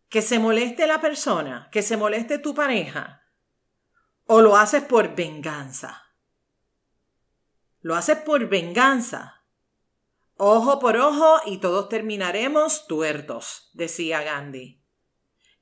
Que 0.07 0.21
se 0.21 0.39
moleste 0.39 0.87
la 0.87 1.01
persona, 1.01 1.67
que 1.73 1.81
se 1.81 1.97
moleste 1.97 2.39
tu 2.39 2.55
pareja. 2.55 3.25
¿O 4.27 4.39
lo 4.39 4.55
haces 4.55 4.81
por 4.81 5.13
venganza? 5.13 6.05
Lo 7.81 7.93
haces 7.93 8.19
por 8.19 8.47
venganza. 8.47 9.43
Ojo 10.37 10.79
por 10.79 10.95
ojo 10.95 11.41
y 11.45 11.57
todos 11.57 11.89
terminaremos 11.89 12.87
tuertos, 12.87 13.71
decía 13.73 14.21
Gandhi. 14.21 14.81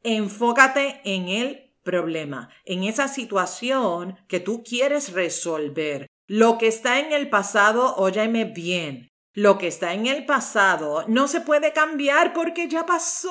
Enfócate 0.03 1.01
en 1.03 1.29
el 1.29 1.64
problema, 1.85 2.49
en 2.65 2.83
esa 2.83 3.07
situación 3.07 4.17
que 4.27 4.41
tú 4.41 4.63
quieres 4.63 5.13
resolver. 5.13 6.07
Lo 6.27 6.57
que 6.57 6.67
está 6.67 6.99
en 6.99 7.13
el 7.13 7.29
pasado, 7.29 7.95
óyeme 7.95 8.43
bien, 8.43 9.07
lo 9.35 9.57
que 9.57 9.67
está 9.67 9.93
en 9.93 10.07
el 10.07 10.25
pasado 10.25 11.05
no 11.07 11.27
se 11.27 11.41
puede 11.41 11.71
cambiar 11.71 12.33
porque 12.33 12.67
ya 12.67 12.85
pasó. 12.85 13.29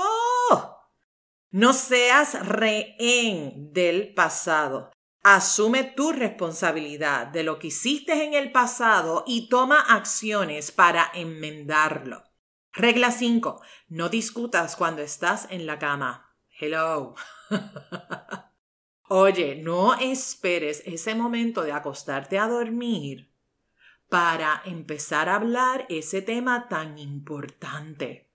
No 1.51 1.73
seas 1.73 2.47
rehén 2.47 3.73
del 3.73 4.13
pasado. 4.15 4.93
Asume 5.23 5.85
tu 5.85 6.13
responsabilidad 6.13 7.29
de 7.29 7.43
lo 7.43 7.59
que 7.59 7.69
hiciste 7.69 8.25
en 8.25 8.35
el 8.35 8.53
pasado 8.53 9.25
y 9.27 9.49
toma 9.49 9.81
acciones 9.81 10.71
para 10.71 11.11
enmendarlo. 11.15 12.23
Regla 12.73 13.11
5. 13.11 13.63
No 13.89 14.09
discutas 14.11 14.77
cuando 14.77 15.01
estás 15.01 15.47
en 15.51 15.65
la 15.65 15.79
cama. 15.79 16.37
Hello. 16.61 17.15
Oye, 19.09 19.57
no 19.57 19.95
esperes 19.95 20.83
ese 20.87 21.15
momento 21.15 21.63
de 21.63 21.73
acostarte 21.73 22.39
a 22.39 22.49
dormir 22.49 23.31
para 24.09 24.63
empezar 24.65 25.29
a 25.29 25.35
hablar 25.35 25.85
ese 25.91 26.23
tema 26.23 26.69
tan 26.69 26.99
importante. 26.99 28.31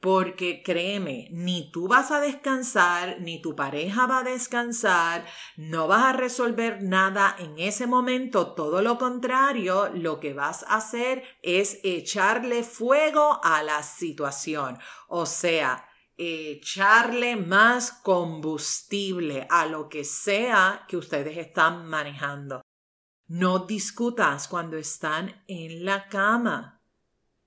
Porque 0.00 0.64
créeme, 0.64 1.28
ni 1.30 1.70
tú 1.70 1.86
vas 1.86 2.10
a 2.10 2.18
descansar, 2.18 3.20
ni 3.20 3.40
tu 3.40 3.54
pareja 3.54 4.06
va 4.06 4.18
a 4.18 4.24
descansar, 4.24 5.24
no 5.56 5.86
vas 5.86 6.06
a 6.06 6.12
resolver 6.14 6.82
nada 6.82 7.36
en 7.38 7.60
ese 7.60 7.86
momento, 7.86 8.54
todo 8.54 8.82
lo 8.82 8.98
contrario, 8.98 9.90
lo 9.94 10.18
que 10.18 10.34
vas 10.34 10.64
a 10.64 10.78
hacer 10.78 11.22
es 11.42 11.78
echarle 11.84 12.64
fuego 12.64 13.40
a 13.44 13.62
la 13.62 13.84
situación. 13.84 14.76
O 15.06 15.26
sea, 15.26 15.86
echarle 16.22 17.36
más 17.36 17.92
combustible 17.92 19.46
a 19.50 19.66
lo 19.66 19.88
que 19.88 20.04
sea 20.04 20.84
que 20.88 20.96
ustedes 20.96 21.36
están 21.36 21.86
manejando. 21.86 22.62
No 23.26 23.60
discutas 23.60 24.46
cuando 24.46 24.76
están 24.76 25.42
en 25.48 25.84
la 25.84 26.08
cama. 26.08 26.82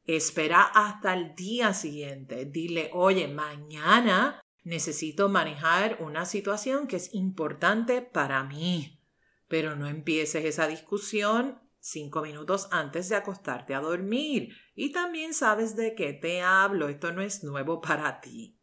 Espera 0.04 0.64
hasta 0.64 1.14
el 1.14 1.36
día 1.36 1.74
siguiente. 1.74 2.46
Dile, 2.46 2.90
oye, 2.94 3.28
mañana 3.28 4.42
necesito 4.64 5.30
manejar 5.30 5.98
una 6.02 6.26
situación 6.26 6.88
que 6.88 6.98
es 6.98 7.14
importante 7.14 8.02
para 8.02 8.44
mí. 8.44 9.02
Pero 9.48 9.76
no 9.76 9.88
empieces 9.88 10.44
esa 10.44 10.68
discusión 10.68 11.62
cinco 11.80 12.24
minutos 12.24 12.68
antes 12.72 13.10
de 13.10 13.16
acostarte 13.16 13.76
a 13.76 13.80
dormir. 13.80 14.56
Y 14.74 14.92
también 14.92 15.36
sabes 15.36 15.76
de 15.76 15.94
qué 15.94 16.14
te 16.14 16.42
hablo. 16.42 16.90
Esto 16.90 17.12
no 17.12 17.22
es 17.22 17.44
nuevo 17.44 17.80
para 17.80 18.22
ti. 18.22 18.55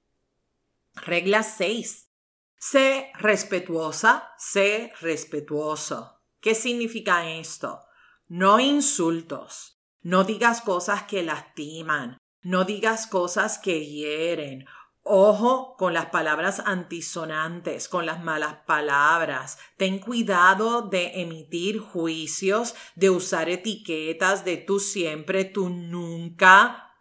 Regla 0.95 1.43
6. 1.43 2.11
Sé 2.59 3.11
respetuosa, 3.19 4.33
sé 4.39 4.93
respetuoso. 5.01 6.21
¿Qué 6.41 6.55
significa 6.55 7.29
esto? 7.31 7.81
No 8.29 8.61
insultos. 8.61 9.81
No 10.03 10.25
digas 10.25 10.61
cosas 10.63 11.05
que 11.05 11.23
lastiman, 11.23 12.19
no 12.43 12.65
digas 12.65 13.07
cosas 13.07 13.59
que 13.59 13.87
hieren. 13.87 14.67
Ojo 15.05 15.77
con 15.77 15.95
las 15.95 16.07
palabras 16.07 16.61
antisonantes, 16.65 17.89
con 17.89 18.07
las 18.07 18.23
malas 18.23 18.59
palabras. 18.67 19.59
Ten 19.77 19.99
cuidado 20.01 20.83
de 20.83 21.21
emitir 21.23 21.79
juicios, 21.79 22.75
de 22.97 23.11
usar 23.11 23.49
etiquetas 23.49 24.45
de 24.45 24.57
tú 24.57 24.81
siempre, 24.81 25.45
tú 25.45 25.69
nunca. 25.71 26.92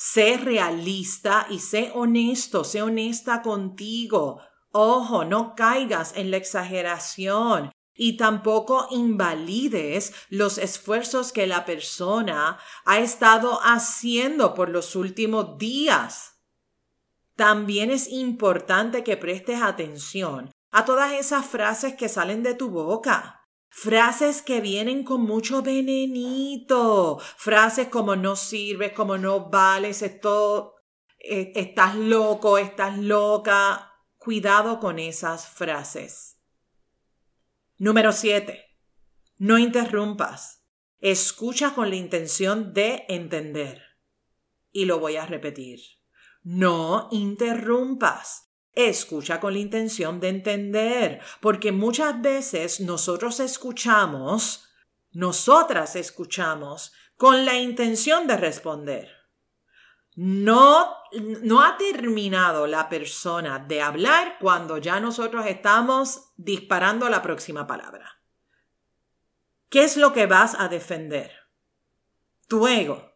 Sé 0.00 0.36
realista 0.36 1.48
y 1.50 1.58
sé 1.58 1.90
honesto, 1.92 2.62
sé 2.62 2.82
honesta 2.82 3.42
contigo. 3.42 4.40
Ojo, 4.70 5.24
no 5.24 5.56
caigas 5.56 6.12
en 6.14 6.30
la 6.30 6.36
exageración 6.36 7.72
y 7.96 8.16
tampoco 8.16 8.86
invalides 8.92 10.14
los 10.28 10.58
esfuerzos 10.58 11.32
que 11.32 11.48
la 11.48 11.64
persona 11.64 12.60
ha 12.84 12.98
estado 13.00 13.58
haciendo 13.60 14.54
por 14.54 14.68
los 14.68 14.94
últimos 14.94 15.58
días. 15.58 16.44
También 17.34 17.90
es 17.90 18.08
importante 18.08 19.02
que 19.02 19.16
prestes 19.16 19.60
atención 19.60 20.52
a 20.70 20.84
todas 20.84 21.12
esas 21.14 21.44
frases 21.44 21.96
que 21.96 22.08
salen 22.08 22.44
de 22.44 22.54
tu 22.54 22.70
boca. 22.70 23.37
Frases 23.68 24.42
que 24.42 24.60
vienen 24.60 25.04
con 25.04 25.22
mucho 25.22 25.62
venenito. 25.62 27.18
Frases 27.36 27.88
como 27.88 28.16
no 28.16 28.36
sirves, 28.36 28.92
como 28.92 29.18
no 29.18 29.50
vales, 29.50 30.02
esto, 30.02 30.74
eh, 31.18 31.52
estás 31.54 31.94
loco, 31.94 32.58
estás 32.58 32.98
loca. 32.98 33.92
Cuidado 34.16 34.80
con 34.80 34.98
esas 34.98 35.48
frases. 35.48 36.40
Número 37.76 38.12
7. 38.12 38.64
No 39.36 39.58
interrumpas. 39.58 40.64
Escucha 41.00 41.74
con 41.74 41.90
la 41.90 41.96
intención 41.96 42.74
de 42.74 43.04
entender. 43.08 43.82
Y 44.72 44.86
lo 44.86 44.98
voy 44.98 45.16
a 45.16 45.26
repetir. 45.26 45.80
No 46.42 47.08
interrumpas. 47.12 48.47
Escucha 48.78 49.40
con 49.40 49.54
la 49.54 49.58
intención 49.58 50.20
de 50.20 50.28
entender, 50.28 51.20
porque 51.40 51.72
muchas 51.72 52.22
veces 52.22 52.78
nosotros 52.78 53.40
escuchamos, 53.40 54.68
nosotras 55.10 55.96
escuchamos 55.96 56.92
con 57.16 57.44
la 57.44 57.56
intención 57.56 58.28
de 58.28 58.36
responder. 58.36 59.10
No, 60.14 60.94
no 61.42 61.64
ha 61.64 61.76
terminado 61.76 62.68
la 62.68 62.88
persona 62.88 63.58
de 63.58 63.82
hablar 63.82 64.36
cuando 64.38 64.78
ya 64.78 65.00
nosotros 65.00 65.46
estamos 65.46 66.30
disparando 66.36 67.08
la 67.08 67.20
próxima 67.20 67.66
palabra. 67.66 68.22
¿Qué 69.70 69.82
es 69.82 69.96
lo 69.96 70.12
que 70.12 70.26
vas 70.26 70.54
a 70.56 70.68
defender? 70.68 71.32
Tu 72.46 72.68
ego. 72.68 73.07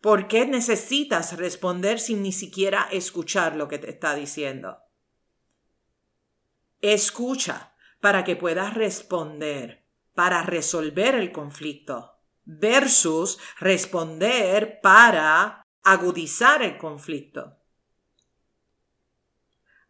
¿Por 0.00 0.28
qué 0.28 0.46
necesitas 0.46 1.36
responder 1.36 1.98
sin 1.98 2.22
ni 2.22 2.32
siquiera 2.32 2.88
escuchar 2.92 3.56
lo 3.56 3.68
que 3.68 3.78
te 3.78 3.90
está 3.90 4.14
diciendo? 4.14 4.78
Escucha 6.80 7.74
para 8.00 8.22
que 8.22 8.36
puedas 8.36 8.74
responder, 8.74 9.84
para 10.14 10.42
resolver 10.42 11.16
el 11.16 11.32
conflicto 11.32 12.18
versus 12.48 13.38
responder 13.60 14.80
para 14.80 15.62
agudizar 15.82 16.62
el 16.62 16.78
conflicto. 16.78 17.58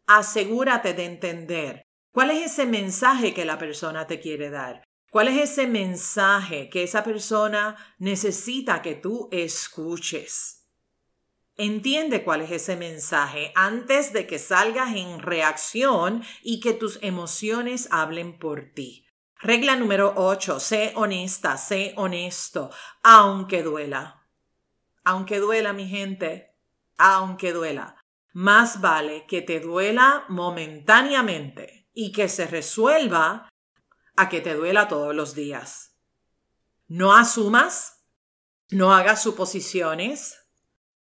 Asegúrate 0.07 0.93
de 0.93 1.05
entender 1.05 1.87
cuál 2.11 2.33
es 2.33 2.53
ese 2.53 2.67
mensaje 2.67 3.33
que 3.33 3.45
la 3.45 3.59
persona 3.59 4.09
te 4.09 4.19
quiere 4.19 4.51
dar. 4.51 4.88
¿Cuál 5.19 5.37
es 5.37 5.51
ese 5.51 5.67
mensaje 5.67 6.71
que 6.71 6.85
esa 6.85 7.03
persona 7.03 7.75
necesita 7.99 8.83
que 8.83 8.95
tú 8.95 9.29
escuches? 9.33 10.69
Entiende 11.57 12.23
cuál 12.23 12.43
es 12.43 12.53
ese 12.53 12.77
mensaje 12.77 13.51
antes 13.57 14.13
de 14.13 14.29
que 14.29 14.39
salgas 14.39 14.95
en 14.95 15.19
reacción 15.19 16.23
y 16.41 16.61
que 16.61 16.73
tus 16.73 17.01
emociones 17.03 17.89
hablen 17.91 18.39
por 18.39 18.71
ti. 18.73 19.07
Regla 19.41 19.75
número 19.75 20.15
8. 20.15 20.61
Sé 20.61 20.93
honesta, 20.95 21.57
sé 21.57 21.95
honesto, 21.97 22.71
aunque 23.03 23.65
duela. 23.65 24.25
Aunque 25.03 25.41
duela, 25.41 25.73
mi 25.73 25.89
gente, 25.89 26.55
aunque 26.97 27.53
duela. 27.53 27.97
Más 28.35 28.81
vale 28.81 29.27
que 29.27 29.43
te 29.43 29.59
duela 29.59 30.27
momentáneamente 30.29 31.89
y 31.93 32.13
que 32.13 32.29
se 32.29 32.47
resuelva 32.47 33.49
a 34.19 34.29
que 34.29 34.41
te 34.41 34.55
duela 34.55 34.89
todos 34.89 35.15
los 35.15 35.35
días. 35.35 35.97
No 36.87 37.15
asumas, 37.15 38.05
no 38.71 38.93
hagas 38.93 39.23
suposiciones, 39.23 40.39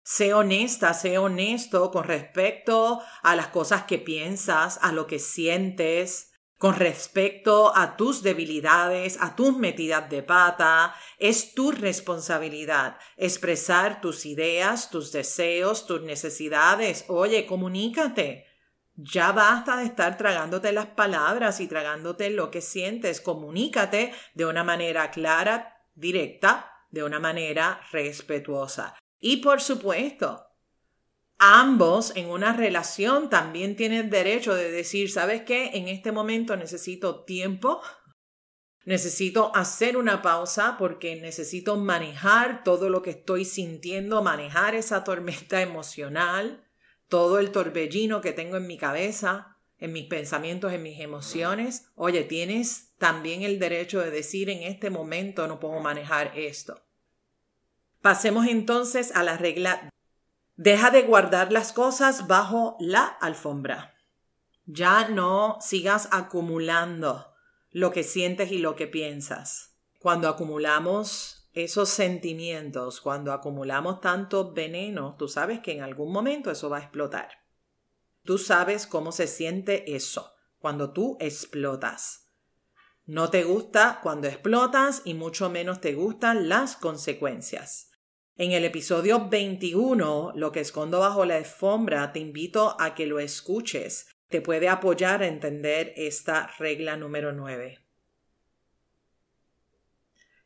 sé 0.02 0.35
honesta, 0.35 0.95
sé 0.95 1.19
honesto 1.19 1.91
con 1.91 2.04
respecto 2.04 3.02
a 3.23 3.37
las 3.37 3.49
cosas 3.49 3.84
que 3.84 3.99
piensas, 3.99 4.78
a 4.82 4.93
lo 4.93 5.06
que 5.06 5.19
sientes, 5.19 6.32
con 6.58 6.76
respecto 6.76 7.76
a 7.76 7.97
tus 7.97 8.23
debilidades, 8.23 9.19
a 9.21 9.34
tus 9.34 9.56
metidas 9.56 10.08
de 10.08 10.23
pata. 10.23 10.95
Es 11.19 11.54
tu 11.54 11.73
responsabilidad 11.73 12.99
expresar 13.17 14.00
tus 14.00 14.25
ideas, 14.26 14.89
tus 14.89 15.10
deseos, 15.10 15.87
tus 15.87 16.02
necesidades. 16.02 17.04
Oye, 17.08 17.47
comunícate. 17.47 18.51
Ya 18.95 19.33
basta 19.33 19.76
de 19.76 19.85
estar 19.85 20.19
tragándote 20.19 20.73
las 20.73 20.87
palabras 20.87 21.61
y 21.61 21.67
tragándote 21.67 22.31
lo 22.31 22.50
que 22.50 22.61
sientes. 22.61 23.21
Comunícate 23.21 24.13
de 24.35 24.45
una 24.45 24.65
manera 24.65 25.11
clara, 25.11 25.83
directa, 25.95 26.71
de 26.91 27.02
una 27.02 27.19
manera 27.19 27.81
respetuosa. 27.91 28.95
Y 29.19 29.39
por 29.39 29.61
supuesto, 29.61 30.47
ambos 31.39 32.13
en 32.17 32.28
una 32.28 32.52
relación 32.52 33.31
también 33.31 33.76
tienen 33.76 34.11
derecho 34.11 34.55
de 34.55 34.71
decir, 34.71 35.11
¿sabes 35.11 35.43
qué? 35.43 35.71
En 35.75 35.89
este 35.89 36.13
momento 36.13 36.57
necesito 36.57 37.25
tiempo, 37.25 37.81
necesito 38.85 39.55
hacer 39.55 39.97
una 39.97 40.21
pausa 40.21 40.76
porque 40.78 41.17
necesito 41.17 41.76
manejar 41.76 42.63
todo 42.63 42.91
lo 42.91 43.00
que 43.00 43.11
estoy 43.11 43.45
sintiendo, 43.45 44.23
manejar 44.23 44.75
esa 44.75 45.02
tormenta 45.02 45.63
emocional, 45.63 46.69
todo 47.13 47.39
el 47.39 47.51
torbellino 47.53 48.23
que 48.23 48.33
tengo 48.33 48.57
en 48.57 48.67
mi 48.67 48.79
cabeza, 48.79 49.59
en 49.77 49.93
mis 49.93 50.07
pensamientos, 50.07 50.73
en 50.73 50.83
mis 50.83 50.99
emociones. 50.99 51.91
Oye, 51.95 52.25
tienes 52.25 52.95
también 52.97 53.43
el 53.43 53.59
derecho 53.59 54.01
de 54.01 54.11
decir 54.11 54.49
en 54.49 54.63
este 54.63 54.89
momento 54.89 55.47
no 55.47 55.61
puedo 55.61 55.79
manejar 55.81 56.33
esto. 56.39 56.81
Pasemos 58.01 58.47
entonces 58.47 59.15
a 59.15 59.23
la 59.25 59.37
regla 59.37 59.91
Deja 60.57 60.91
de 60.91 61.03
guardar 61.03 61.53
las 61.53 61.75
cosas 61.75 62.29
bajo 62.29 62.79
la 62.81 63.05
alfombra. 63.05 63.95
Ya 64.65 65.07
no 65.11 65.59
sigas 65.61 66.09
acumulando 66.13 67.35
lo 67.71 67.93
que 67.93 68.05
sientes 68.05 68.51
y 68.53 68.59
lo 68.59 68.75
que 68.75 68.87
piensas. 68.87 69.77
Cuando 69.99 70.31
acumulamos 70.31 71.42
esos 71.52 71.91
sentimientos, 71.91 73.00
cuando 73.00 73.32
acumulamos 73.32 74.00
tanto 74.00 74.52
veneno, 74.52 75.17
tú 75.19 75.28
sabes 75.28 75.60
que 75.60 75.73
en 75.73 75.82
algún 75.82 76.10
momento 76.10 76.50
eso 76.50 76.71
va 76.71 76.78
a 76.78 76.82
explotar. 76.82 77.28
Tú 78.25 78.38
sabes 78.38 78.86
cómo 78.86 79.12
se 79.12 79.26
siente 79.26 79.95
eso 79.95 80.32
cuando 80.58 80.93
tú 80.93 81.17
explotas. 81.21 82.30
No 83.04 83.30
te 83.30 83.43
gusta 83.43 83.99
cuando 84.02 84.28
explotas 84.28 85.02
y 85.04 85.15
mucho 85.15 85.50
menos 85.50 85.80
te 85.80 85.93
gustan 85.93 86.49
las 86.49 86.76
consecuencias. 86.76 87.91
En 88.36 88.52
el 88.52 88.65
episodio 88.65 89.28
21, 89.28 90.32
Lo 90.34 90.52
que 90.52 90.60
escondo 90.60 91.00
bajo 91.00 91.26
la 91.26 91.36
alfombra, 91.36 92.12
te 92.12 92.21
invito 92.21 92.76
a 92.80 92.95
que 92.95 93.06
lo 93.06 93.19
escuches. 93.19 94.06
Te 94.28 94.41
puede 94.41 94.69
apoyar 94.69 95.23
a 95.23 95.26
entender 95.26 95.93
esta 95.97 96.47
regla 96.58 96.97
número 96.97 97.32
9. 97.32 97.81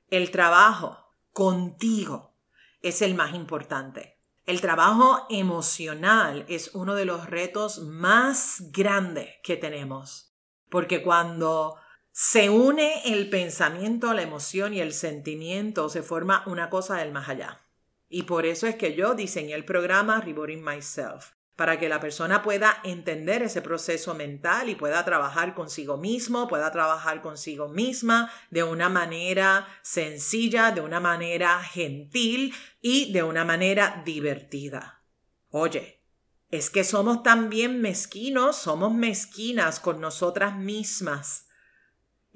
El 0.08 0.30
trabajo 0.30 1.14
contigo 1.32 2.36
es 2.80 3.02
el 3.02 3.14
más 3.14 3.34
importante. 3.34 4.20
El 4.44 4.60
trabajo 4.60 5.26
emocional 5.28 6.44
es 6.48 6.72
uno 6.74 6.94
de 6.94 7.04
los 7.04 7.28
retos 7.28 7.80
más 7.80 8.70
grandes 8.70 9.30
que 9.42 9.56
tenemos, 9.56 10.32
porque 10.70 11.02
cuando 11.02 11.76
se 12.12 12.48
une 12.48 13.02
el 13.04 13.28
pensamiento, 13.28 14.14
la 14.14 14.22
emoción 14.22 14.72
y 14.72 14.80
el 14.80 14.92
sentimiento, 14.92 15.88
se 15.88 16.02
forma 16.02 16.44
una 16.46 16.70
cosa 16.70 16.98
del 16.98 17.10
más 17.10 17.28
allá. 17.28 17.66
Y 18.08 18.22
por 18.22 18.46
eso 18.46 18.68
es 18.68 18.76
que 18.76 18.94
yo 18.94 19.14
diseñé 19.14 19.54
el 19.54 19.64
programa 19.64 20.20
Rewarding 20.20 20.64
Myself, 20.64 21.32
para 21.56 21.78
que 21.78 21.88
la 21.88 22.00
persona 22.00 22.42
pueda 22.42 22.80
entender 22.84 23.42
ese 23.42 23.62
proceso 23.62 24.14
mental 24.14 24.68
y 24.68 24.74
pueda 24.74 25.04
trabajar 25.04 25.54
consigo 25.54 25.96
mismo, 25.96 26.48
pueda 26.48 26.70
trabajar 26.70 27.22
consigo 27.22 27.68
misma 27.68 28.30
de 28.50 28.62
una 28.62 28.88
manera 28.88 29.66
sencilla, 29.82 30.70
de 30.70 30.82
una 30.82 31.00
manera 31.00 31.62
gentil 31.62 32.54
y 32.80 33.12
de 33.12 33.22
una 33.22 33.44
manera 33.44 34.02
divertida. 34.04 35.02
Oye, 35.48 36.02
es 36.50 36.70
que 36.70 36.84
somos 36.84 37.22
también 37.22 37.80
mezquinos, 37.80 38.56
somos 38.56 38.92
mezquinas 38.92 39.80
con 39.80 40.00
nosotras 40.00 40.56
mismas 40.56 41.46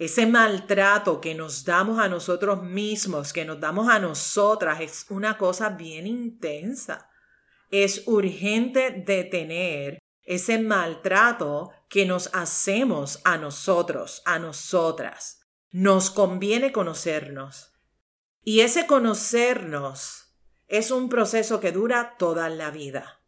ese 0.01 0.25
maltrato 0.27 1.21
que 1.21 1.35
nos 1.35 1.67
damos 1.67 1.99
a 1.99 2.09
nosotros 2.09 2.63
mismos, 2.63 3.35
que 3.35 3.45
nos 3.45 3.61
damos 3.61 3.87
a 3.91 3.99
nosotras, 3.99 4.81
es 4.81 5.05
una 5.11 5.37
cosa 5.37 5.69
bien 5.69 6.07
intensa. 6.07 7.10
Es 7.71 8.07
urgente 8.07 8.91
detener 8.91 9.99
ese 10.23 10.59
maltrato 10.59 11.71
que 11.89 12.07
nos 12.07 12.31
hacemos 12.35 13.21
a 13.25 13.37
nosotros, 13.37 14.23
a 14.25 14.39
nosotras. 14.39 15.41
Nos 15.71 16.11
conviene 16.11 16.73
conocernos. 16.73 17.73
Y 18.43 18.61
ese 18.61 18.87
conocernos 18.87 20.37
es 20.67 20.91
un 20.91 21.09
proceso 21.09 21.61
que 21.61 21.73
dura 21.73 22.17
toda 22.19 22.49
la 22.49 22.71
vida. 22.71 23.21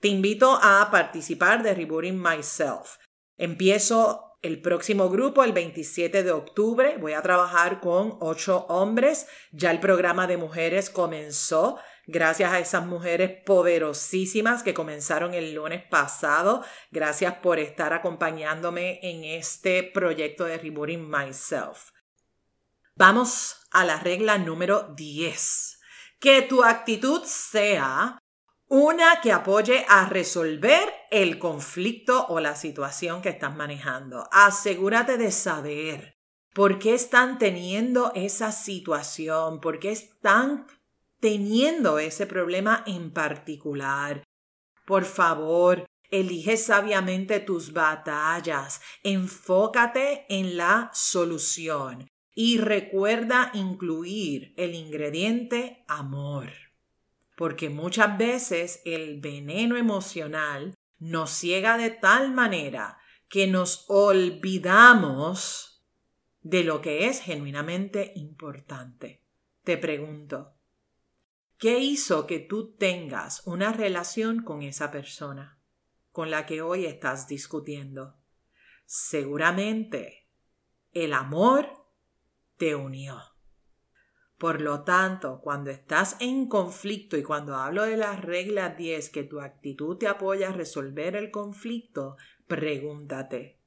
Te 0.00 0.08
invito 0.08 0.58
a 0.62 0.88
participar 0.90 1.62
de 1.62 1.74
Rebooting 1.74 2.20
Myself. 2.20 2.98
Empiezo 3.36 4.36
el 4.42 4.60
próximo 4.60 5.08
grupo, 5.08 5.42
el 5.42 5.52
27 5.52 6.22
de 6.22 6.30
octubre, 6.30 6.98
voy 6.98 7.14
a 7.14 7.22
trabajar 7.22 7.80
con 7.80 8.18
ocho 8.20 8.66
hombres. 8.68 9.26
Ya 9.52 9.70
el 9.70 9.80
programa 9.80 10.26
de 10.26 10.36
mujeres 10.36 10.90
comenzó 10.90 11.78
gracias 12.06 12.52
a 12.52 12.58
esas 12.58 12.86
mujeres 12.86 13.42
poderosísimas 13.44 14.62
que 14.62 14.74
comenzaron 14.74 15.34
el 15.34 15.54
lunes 15.54 15.82
pasado. 15.82 16.64
Gracias 16.90 17.34
por 17.34 17.58
estar 17.58 17.92
acompañándome 17.92 19.00
en 19.02 19.24
este 19.24 19.82
proyecto 19.82 20.44
de 20.44 20.58
Rebooting 20.58 21.08
Myself. 21.08 21.90
Vamos 22.96 23.66
a 23.70 23.84
la 23.84 23.98
regla 23.98 24.38
número 24.38 24.94
10. 24.94 25.80
Que 26.20 26.42
tu 26.42 26.62
actitud 26.62 27.22
sea 27.24 28.18
una 28.68 29.20
que 29.20 29.32
apoye 29.32 29.84
a 29.88 30.06
resolver 30.06 30.92
el 31.10 31.38
conflicto 31.38 32.26
o 32.28 32.40
la 32.40 32.56
situación 32.56 33.20
que 33.20 33.28
estás 33.28 33.54
manejando. 33.54 34.26
Asegúrate 34.32 35.18
de 35.18 35.30
saber 35.30 36.16
por 36.54 36.78
qué 36.78 36.94
están 36.94 37.38
teniendo 37.38 38.12
esa 38.14 38.52
situación, 38.52 39.60
por 39.60 39.80
qué 39.80 39.90
están 39.90 40.66
teniendo 41.24 41.98
ese 41.98 42.26
problema 42.26 42.84
en 42.86 43.10
particular. 43.10 44.22
Por 44.84 45.06
favor, 45.06 45.86
elige 46.10 46.58
sabiamente 46.58 47.40
tus 47.40 47.72
batallas, 47.72 48.82
enfócate 49.02 50.26
en 50.28 50.58
la 50.58 50.90
solución 50.92 52.06
y 52.34 52.58
recuerda 52.58 53.52
incluir 53.54 54.52
el 54.58 54.74
ingrediente 54.74 55.86
amor 55.88 56.50
porque 57.36 57.70
muchas 57.70 58.18
veces 58.18 58.82
el 58.84 59.18
veneno 59.18 59.78
emocional 59.78 60.74
nos 60.98 61.30
ciega 61.30 61.78
de 61.78 61.88
tal 61.88 62.34
manera 62.34 62.98
que 63.30 63.46
nos 63.46 63.86
olvidamos 63.88 65.82
de 66.42 66.64
lo 66.64 66.82
que 66.82 67.06
es 67.08 67.20
genuinamente 67.22 68.12
importante. 68.14 69.24
Te 69.64 69.78
pregunto, 69.78 70.53
¿qué 71.58 71.78
hizo 71.78 72.26
que 72.26 72.38
tú 72.38 72.74
tengas 72.74 73.46
una 73.46 73.72
relación 73.72 74.42
con 74.42 74.62
esa 74.62 74.90
persona 74.90 75.58
con 76.12 76.30
la 76.30 76.46
que 76.46 76.62
hoy 76.62 76.86
estás 76.86 77.26
discutiendo? 77.26 78.16
Seguramente 78.86 80.28
el 80.92 81.12
amor 81.12 81.84
te 82.56 82.74
unió. 82.74 83.20
Por 84.38 84.60
lo 84.60 84.82
tanto, 84.82 85.40
cuando 85.40 85.70
estás 85.70 86.16
en 86.20 86.48
conflicto 86.48 87.16
y 87.16 87.22
cuando 87.22 87.56
hablo 87.56 87.84
de 87.84 87.96
las 87.96 88.20
reglas 88.20 88.76
10 88.76 89.10
que 89.10 89.24
tu 89.24 89.40
actitud 89.40 89.96
te 89.96 90.06
apoya 90.06 90.48
a 90.48 90.52
resolver 90.52 91.16
el 91.16 91.30
conflicto, 91.30 92.16
pregúntate, 92.46 93.60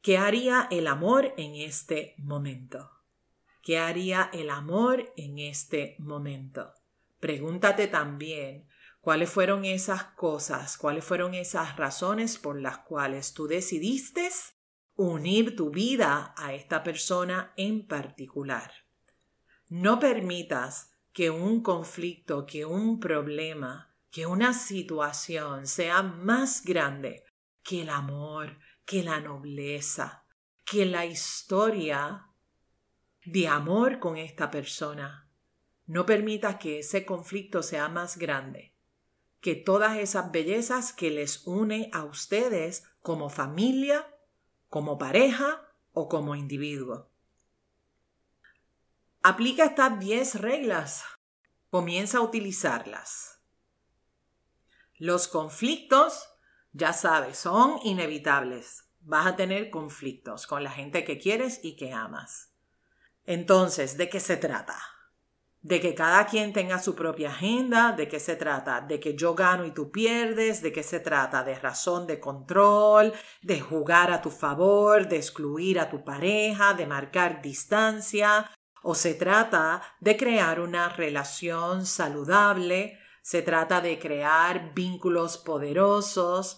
¿qué 0.00 0.18
haría 0.18 0.66
el 0.70 0.86
amor 0.86 1.34
en 1.36 1.56
este 1.56 2.14
momento? 2.18 2.99
¿Qué 3.62 3.78
haría 3.78 4.30
el 4.32 4.50
amor 4.50 5.12
en 5.16 5.38
este 5.38 5.96
momento? 5.98 6.72
Pregúntate 7.18 7.86
también 7.86 8.66
cuáles 9.00 9.30
fueron 9.30 9.64
esas 9.64 10.04
cosas, 10.04 10.78
cuáles 10.78 11.04
fueron 11.04 11.34
esas 11.34 11.76
razones 11.76 12.38
por 12.38 12.60
las 12.60 12.78
cuales 12.78 13.34
tú 13.34 13.46
decidiste 13.46 14.30
unir 14.96 15.56
tu 15.56 15.70
vida 15.70 16.34
a 16.36 16.54
esta 16.54 16.82
persona 16.82 17.52
en 17.56 17.86
particular. 17.86 18.72
No 19.68 19.98
permitas 19.98 20.92
que 21.12 21.30
un 21.30 21.62
conflicto, 21.62 22.46
que 22.46 22.64
un 22.64 23.00
problema, 23.00 23.94
que 24.10 24.26
una 24.26 24.52
situación 24.52 25.66
sea 25.66 26.02
más 26.02 26.64
grande 26.64 27.24
que 27.62 27.82
el 27.82 27.90
amor, 27.90 28.58
que 28.84 29.02
la 29.02 29.20
nobleza, 29.20 30.24
que 30.64 30.86
la 30.86 31.06
historia 31.06 32.29
de 33.32 33.48
amor 33.48 33.98
con 33.98 34.16
esta 34.16 34.50
persona. 34.50 35.28
No 35.86 36.06
permitas 36.06 36.56
que 36.56 36.80
ese 36.80 37.04
conflicto 37.04 37.62
sea 37.62 37.88
más 37.88 38.16
grande 38.16 38.70
que 39.40 39.54
todas 39.54 39.96
esas 39.96 40.30
bellezas 40.30 40.92
que 40.92 41.10
les 41.10 41.46
une 41.46 41.90
a 41.92 42.04
ustedes 42.04 42.84
como 43.00 43.30
familia 43.30 44.06
como 44.68 44.98
pareja 44.98 45.66
o 45.92 46.08
como 46.08 46.36
individuo. 46.36 47.10
Aplica 49.22 49.64
estas 49.64 49.98
10 49.98 50.36
reglas. 50.36 51.04
Comienza 51.70 52.18
a 52.18 52.22
utilizarlas. 52.22 53.40
Los 54.96 55.28
conflictos, 55.28 56.28
ya 56.72 56.92
sabes, 56.92 57.38
son 57.38 57.80
inevitables. 57.82 58.88
Vas 59.00 59.26
a 59.26 59.36
tener 59.36 59.70
conflictos 59.70 60.46
con 60.46 60.62
la 60.62 60.70
gente 60.70 61.04
que 61.04 61.18
quieres 61.18 61.60
y 61.62 61.76
que 61.76 61.92
amas. 61.92 62.49
Entonces, 63.24 63.96
¿de 63.96 64.08
qué 64.08 64.20
se 64.20 64.36
trata? 64.36 64.76
de 65.62 65.78
que 65.78 65.94
cada 65.94 66.26
quien 66.26 66.52
tenga 66.52 66.78
su 66.78 66.94
propia 66.94 67.30
agenda, 67.30 67.92
de 67.92 68.08
qué 68.08 68.18
se 68.18 68.36
trata, 68.36 68.80
de 68.80 68.98
que 68.98 69.14
yo 69.14 69.34
gano 69.34 69.66
y 69.66 69.72
tú 69.72 69.90
pierdes, 69.90 70.62
de 70.62 70.72
qué 70.72 70.82
se 70.82 71.00
trata, 71.00 71.44
de 71.44 71.58
razón 71.58 72.06
de 72.06 72.18
control, 72.18 73.12
de 73.42 73.60
jugar 73.60 74.10
a 74.10 74.22
tu 74.22 74.30
favor, 74.30 75.06
de 75.06 75.16
excluir 75.16 75.78
a 75.78 75.90
tu 75.90 76.02
pareja, 76.02 76.72
de 76.72 76.86
marcar 76.86 77.42
distancia, 77.42 78.50
o 78.82 78.94
se 78.94 79.12
trata 79.12 79.82
de 80.00 80.16
crear 80.16 80.60
una 80.60 80.88
relación 80.88 81.84
saludable, 81.84 82.98
se 83.20 83.42
trata 83.42 83.82
de 83.82 83.98
crear 83.98 84.72
vínculos 84.74 85.36
poderosos. 85.36 86.56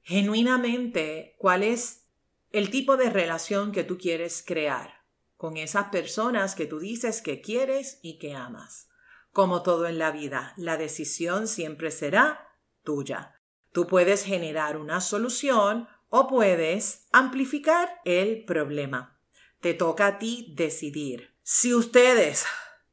Genuinamente, 0.00 1.36
¿cuál 1.38 1.62
es 1.62 2.08
el 2.52 2.70
tipo 2.70 2.96
de 2.96 3.10
relación 3.10 3.70
que 3.70 3.84
tú 3.84 3.98
quieres 3.98 4.42
crear? 4.46 5.03
Con 5.36 5.56
esas 5.56 5.88
personas 5.88 6.54
que 6.54 6.66
tú 6.66 6.78
dices 6.78 7.22
que 7.22 7.40
quieres 7.40 7.98
y 8.02 8.18
que 8.18 8.34
amas. 8.34 8.88
Como 9.32 9.62
todo 9.62 9.86
en 9.86 9.98
la 9.98 10.10
vida, 10.10 10.54
la 10.56 10.76
decisión 10.76 11.48
siempre 11.48 11.90
será 11.90 12.48
tuya. 12.82 13.40
Tú 13.72 13.86
puedes 13.86 14.24
generar 14.24 14.76
una 14.76 15.00
solución 15.00 15.88
o 16.08 16.28
puedes 16.28 17.08
amplificar 17.10 18.00
el 18.04 18.44
problema. 18.44 19.18
Te 19.60 19.74
toca 19.74 20.06
a 20.06 20.18
ti 20.18 20.54
decidir. 20.56 21.34
Si 21.42 21.74
ustedes 21.74 22.46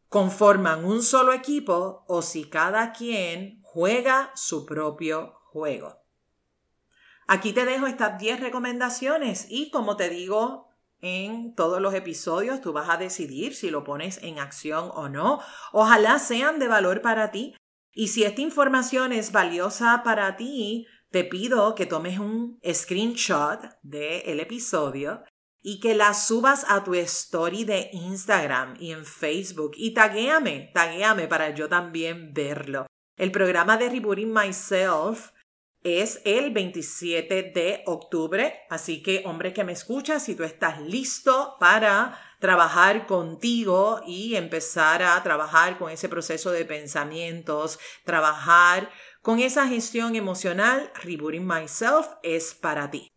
conforman 0.10 0.84
un 0.84 1.04
solo 1.04 1.32
equipo 1.32 2.04
o 2.08 2.22
si 2.22 2.50
cada 2.50 2.92
quien 2.92 3.62
juega 3.62 4.32
su 4.36 4.66
propio 4.66 5.36
juego. 5.52 6.02
Aquí 7.28 7.54
te 7.54 7.64
dejo 7.64 7.88
estas 7.88 8.20
10 8.20 8.42
recomendaciones 8.42 9.46
y 9.50 9.70
como 9.70 9.96
te 9.96 10.10
digo 10.10 10.71
en 11.02 11.54
todos 11.56 11.82
los 11.82 11.94
episodios. 11.94 12.62
Tú 12.62 12.74
vas 12.74 12.90
a 12.90 12.98
decidir 12.98 13.56
si 13.56 13.70
lo 13.70 13.84
pones 13.84 14.20
en 14.24 14.40
acción 14.40 14.90
o 14.94 15.10
no. 15.10 15.40
Ojalá 15.72 16.20
sean 16.20 16.60
de 16.60 16.68
valor 16.68 17.02
para 17.02 17.32
ti. 17.32 17.56
Y 17.94 18.08
si 18.08 18.24
esta 18.24 18.42
información 18.42 19.12
es 19.12 19.32
valiosa 19.32 20.02
para 20.04 20.38
ti, 20.38 20.88
te 21.10 21.26
pido 21.26 21.76
que 21.76 21.86
tomes 21.86 22.20
un 22.20 22.60
screenshot 22.66 23.60
del 23.82 24.40
episodio 24.40 25.24
y 25.62 25.80
que 25.80 25.94
la 25.94 26.14
subas 26.14 26.66
a 26.70 26.84
tu 26.84 26.96
story 26.96 27.66
de 27.66 27.90
Instagram 27.92 28.76
y 28.80 28.92
en 28.92 29.06
Facebook 29.06 29.74
y 29.76 29.94
taguéame, 29.94 30.72
taguéame 30.74 31.28
para 31.28 31.54
yo 31.54 31.70
también 31.70 32.34
verlo. 32.34 32.88
El 33.18 33.32
programa 33.32 33.78
de 33.78 33.90
Rebooting 33.90 34.34
Myself 34.34 35.32
es 35.84 36.22
el 36.26 36.52
27 36.52 37.52
de 37.54 37.84
octubre, 37.86 38.62
así 38.70 39.02
que 39.02 39.24
hombre 39.26 39.54
que 39.54 39.64
me 39.64 39.72
escuchas, 39.72 40.24
si 40.24 40.36
tú 40.36 40.44
estás 40.44 40.80
listo 40.82 41.56
para 41.60 42.20
trabajar 42.40 43.08
contigo 43.08 44.02
y 44.06 44.36
empezar 44.36 45.04
a 45.04 45.22
trabajar 45.24 45.78
con 45.78 45.92
ese 45.92 46.10
proceso 46.10 46.52
de 46.52 46.66
pensamientos, 46.66 47.80
trabajar 48.04 48.92
con 49.22 49.40
esa 49.40 49.68
gestión 49.68 50.16
emocional, 50.16 50.92
Rebooting 51.04 51.46
Myself 51.46 52.08
es 52.24 52.54
para 52.54 52.90
ti. 52.90 53.12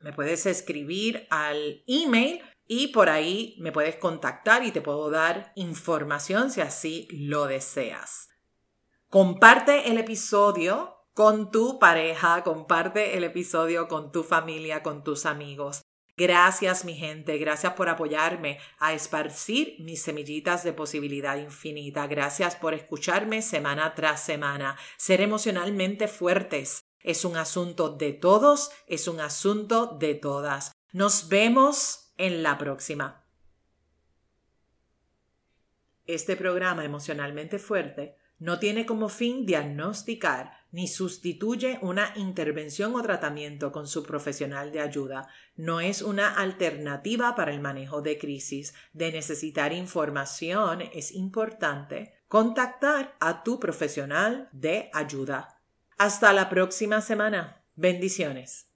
Me 0.00 0.12
puedes 0.12 0.44
escribir 0.44 1.26
al 1.30 1.82
email 1.86 2.42
y 2.66 2.88
por 2.88 3.08
ahí 3.08 3.56
me 3.58 3.72
puedes 3.72 3.96
contactar 3.96 4.64
y 4.64 4.70
te 4.70 4.82
puedo 4.82 5.10
dar 5.10 5.52
información 5.54 6.50
si 6.50 6.60
así 6.60 7.08
lo 7.10 7.46
deseas. 7.46 8.28
Comparte 9.08 9.90
el 9.90 9.98
episodio 9.98 10.93
con 11.14 11.52
tu 11.52 11.78
pareja, 11.78 12.42
comparte 12.42 13.16
el 13.16 13.22
episodio 13.22 13.86
con 13.86 14.10
tu 14.10 14.24
familia, 14.24 14.82
con 14.82 15.04
tus 15.04 15.26
amigos. 15.26 15.82
Gracias 16.16 16.84
mi 16.84 16.94
gente, 16.94 17.38
gracias 17.38 17.72
por 17.74 17.88
apoyarme 17.88 18.58
a 18.78 18.92
esparcir 18.92 19.76
mis 19.80 20.02
semillitas 20.02 20.62
de 20.62 20.72
posibilidad 20.72 21.36
infinita. 21.36 22.06
Gracias 22.08 22.56
por 22.56 22.74
escucharme 22.74 23.42
semana 23.42 23.94
tras 23.94 24.22
semana. 24.24 24.76
Ser 24.96 25.20
emocionalmente 25.20 26.08
fuertes 26.08 26.84
es 27.00 27.24
un 27.24 27.36
asunto 27.36 27.90
de 27.90 28.12
todos, 28.12 28.70
es 28.86 29.08
un 29.08 29.20
asunto 29.20 29.96
de 29.98 30.14
todas. 30.14 30.72
Nos 30.92 31.28
vemos 31.28 32.12
en 32.16 32.42
la 32.42 32.58
próxima. 32.58 33.24
Este 36.06 36.36
programa 36.36 36.84
emocionalmente 36.84 37.58
fuerte 37.58 38.16
No 38.38 38.58
tiene 38.58 38.84
como 38.84 39.08
fin 39.08 39.46
diagnosticar 39.46 40.63
ni 40.74 40.88
sustituye 40.88 41.78
una 41.82 42.12
intervención 42.16 42.96
o 42.96 43.02
tratamiento 43.02 43.70
con 43.70 43.86
su 43.86 44.02
profesional 44.02 44.72
de 44.72 44.80
ayuda. 44.80 45.28
No 45.54 45.80
es 45.80 46.02
una 46.02 46.34
alternativa 46.34 47.36
para 47.36 47.52
el 47.52 47.60
manejo 47.60 48.02
de 48.02 48.18
crisis. 48.18 48.74
De 48.92 49.12
necesitar 49.12 49.72
información 49.72 50.82
es 50.92 51.12
importante 51.12 52.14
contactar 52.26 53.14
a 53.20 53.44
tu 53.44 53.60
profesional 53.60 54.48
de 54.50 54.90
ayuda. 54.92 55.60
Hasta 55.96 56.32
la 56.32 56.48
próxima 56.48 57.00
semana. 57.00 57.64
Bendiciones. 57.76 58.73